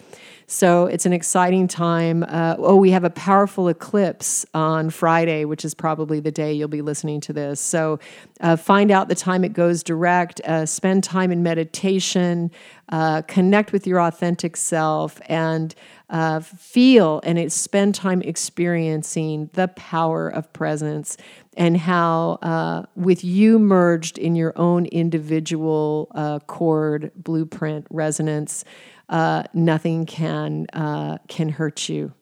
So 0.47 0.85
it's 0.85 1.05
an 1.07 1.13
exciting 1.13 1.67
time. 1.67 2.23
Uh, 2.23 2.55
oh, 2.59 2.75
we 2.75 2.91
have 2.91 3.03
a 3.03 3.09
powerful 3.09 3.67
eclipse 3.67 4.45
on 4.53 4.91
Friday, 4.91 5.43
which 5.43 5.65
is 5.65 5.73
probably 5.73 6.19
the 6.19 6.31
day 6.31 6.53
you'll 6.53 6.67
be 6.67 6.83
listening 6.83 7.19
to 7.21 7.33
this. 7.33 7.59
So 7.59 7.99
uh, 8.41 8.55
find 8.55 8.91
out 8.91 9.07
the 9.07 9.15
time 9.15 9.43
it 9.43 9.53
goes 9.53 9.81
direct, 9.81 10.41
uh, 10.41 10.67
spend 10.67 11.03
time 11.03 11.31
in 11.31 11.41
meditation, 11.41 12.51
uh, 12.89 13.23
connect 13.23 13.71
with 13.71 13.87
your 13.87 13.99
authentic 13.99 14.55
self, 14.55 15.19
and 15.25 15.73
uh, 16.11 16.39
feel 16.39 17.19
and 17.23 17.51
spend 17.51 17.95
time 17.95 18.21
experiencing 18.21 19.49
the 19.53 19.67
power 19.69 20.29
of 20.29 20.51
presence 20.53 21.17
and 21.55 21.77
how, 21.77 22.37
uh, 22.41 22.83
with 22.95 23.23
you 23.23 23.59
merged 23.59 24.17
in 24.17 24.35
your 24.35 24.53
own 24.55 24.85
individual 24.87 26.11
uh, 26.15 26.39
chord, 26.39 27.11
blueprint, 27.15 27.87
resonance, 27.89 28.65
uh, 29.09 29.43
nothing 29.53 30.05
can 30.05 30.67
uh, 30.73 31.17
can 31.27 31.49
hurt 31.49 31.87
you. 31.89 32.13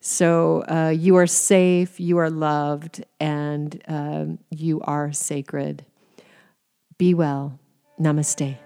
So 0.00 0.64
uh, 0.68 0.90
you 0.90 1.16
are 1.16 1.26
safe, 1.26 1.98
you 1.98 2.18
are 2.18 2.30
loved, 2.30 3.04
and 3.18 3.82
um, 3.88 4.38
you 4.50 4.80
are 4.82 5.12
sacred. 5.12 5.84
Be 6.98 7.14
well. 7.14 7.58
Namaste. 7.98 8.56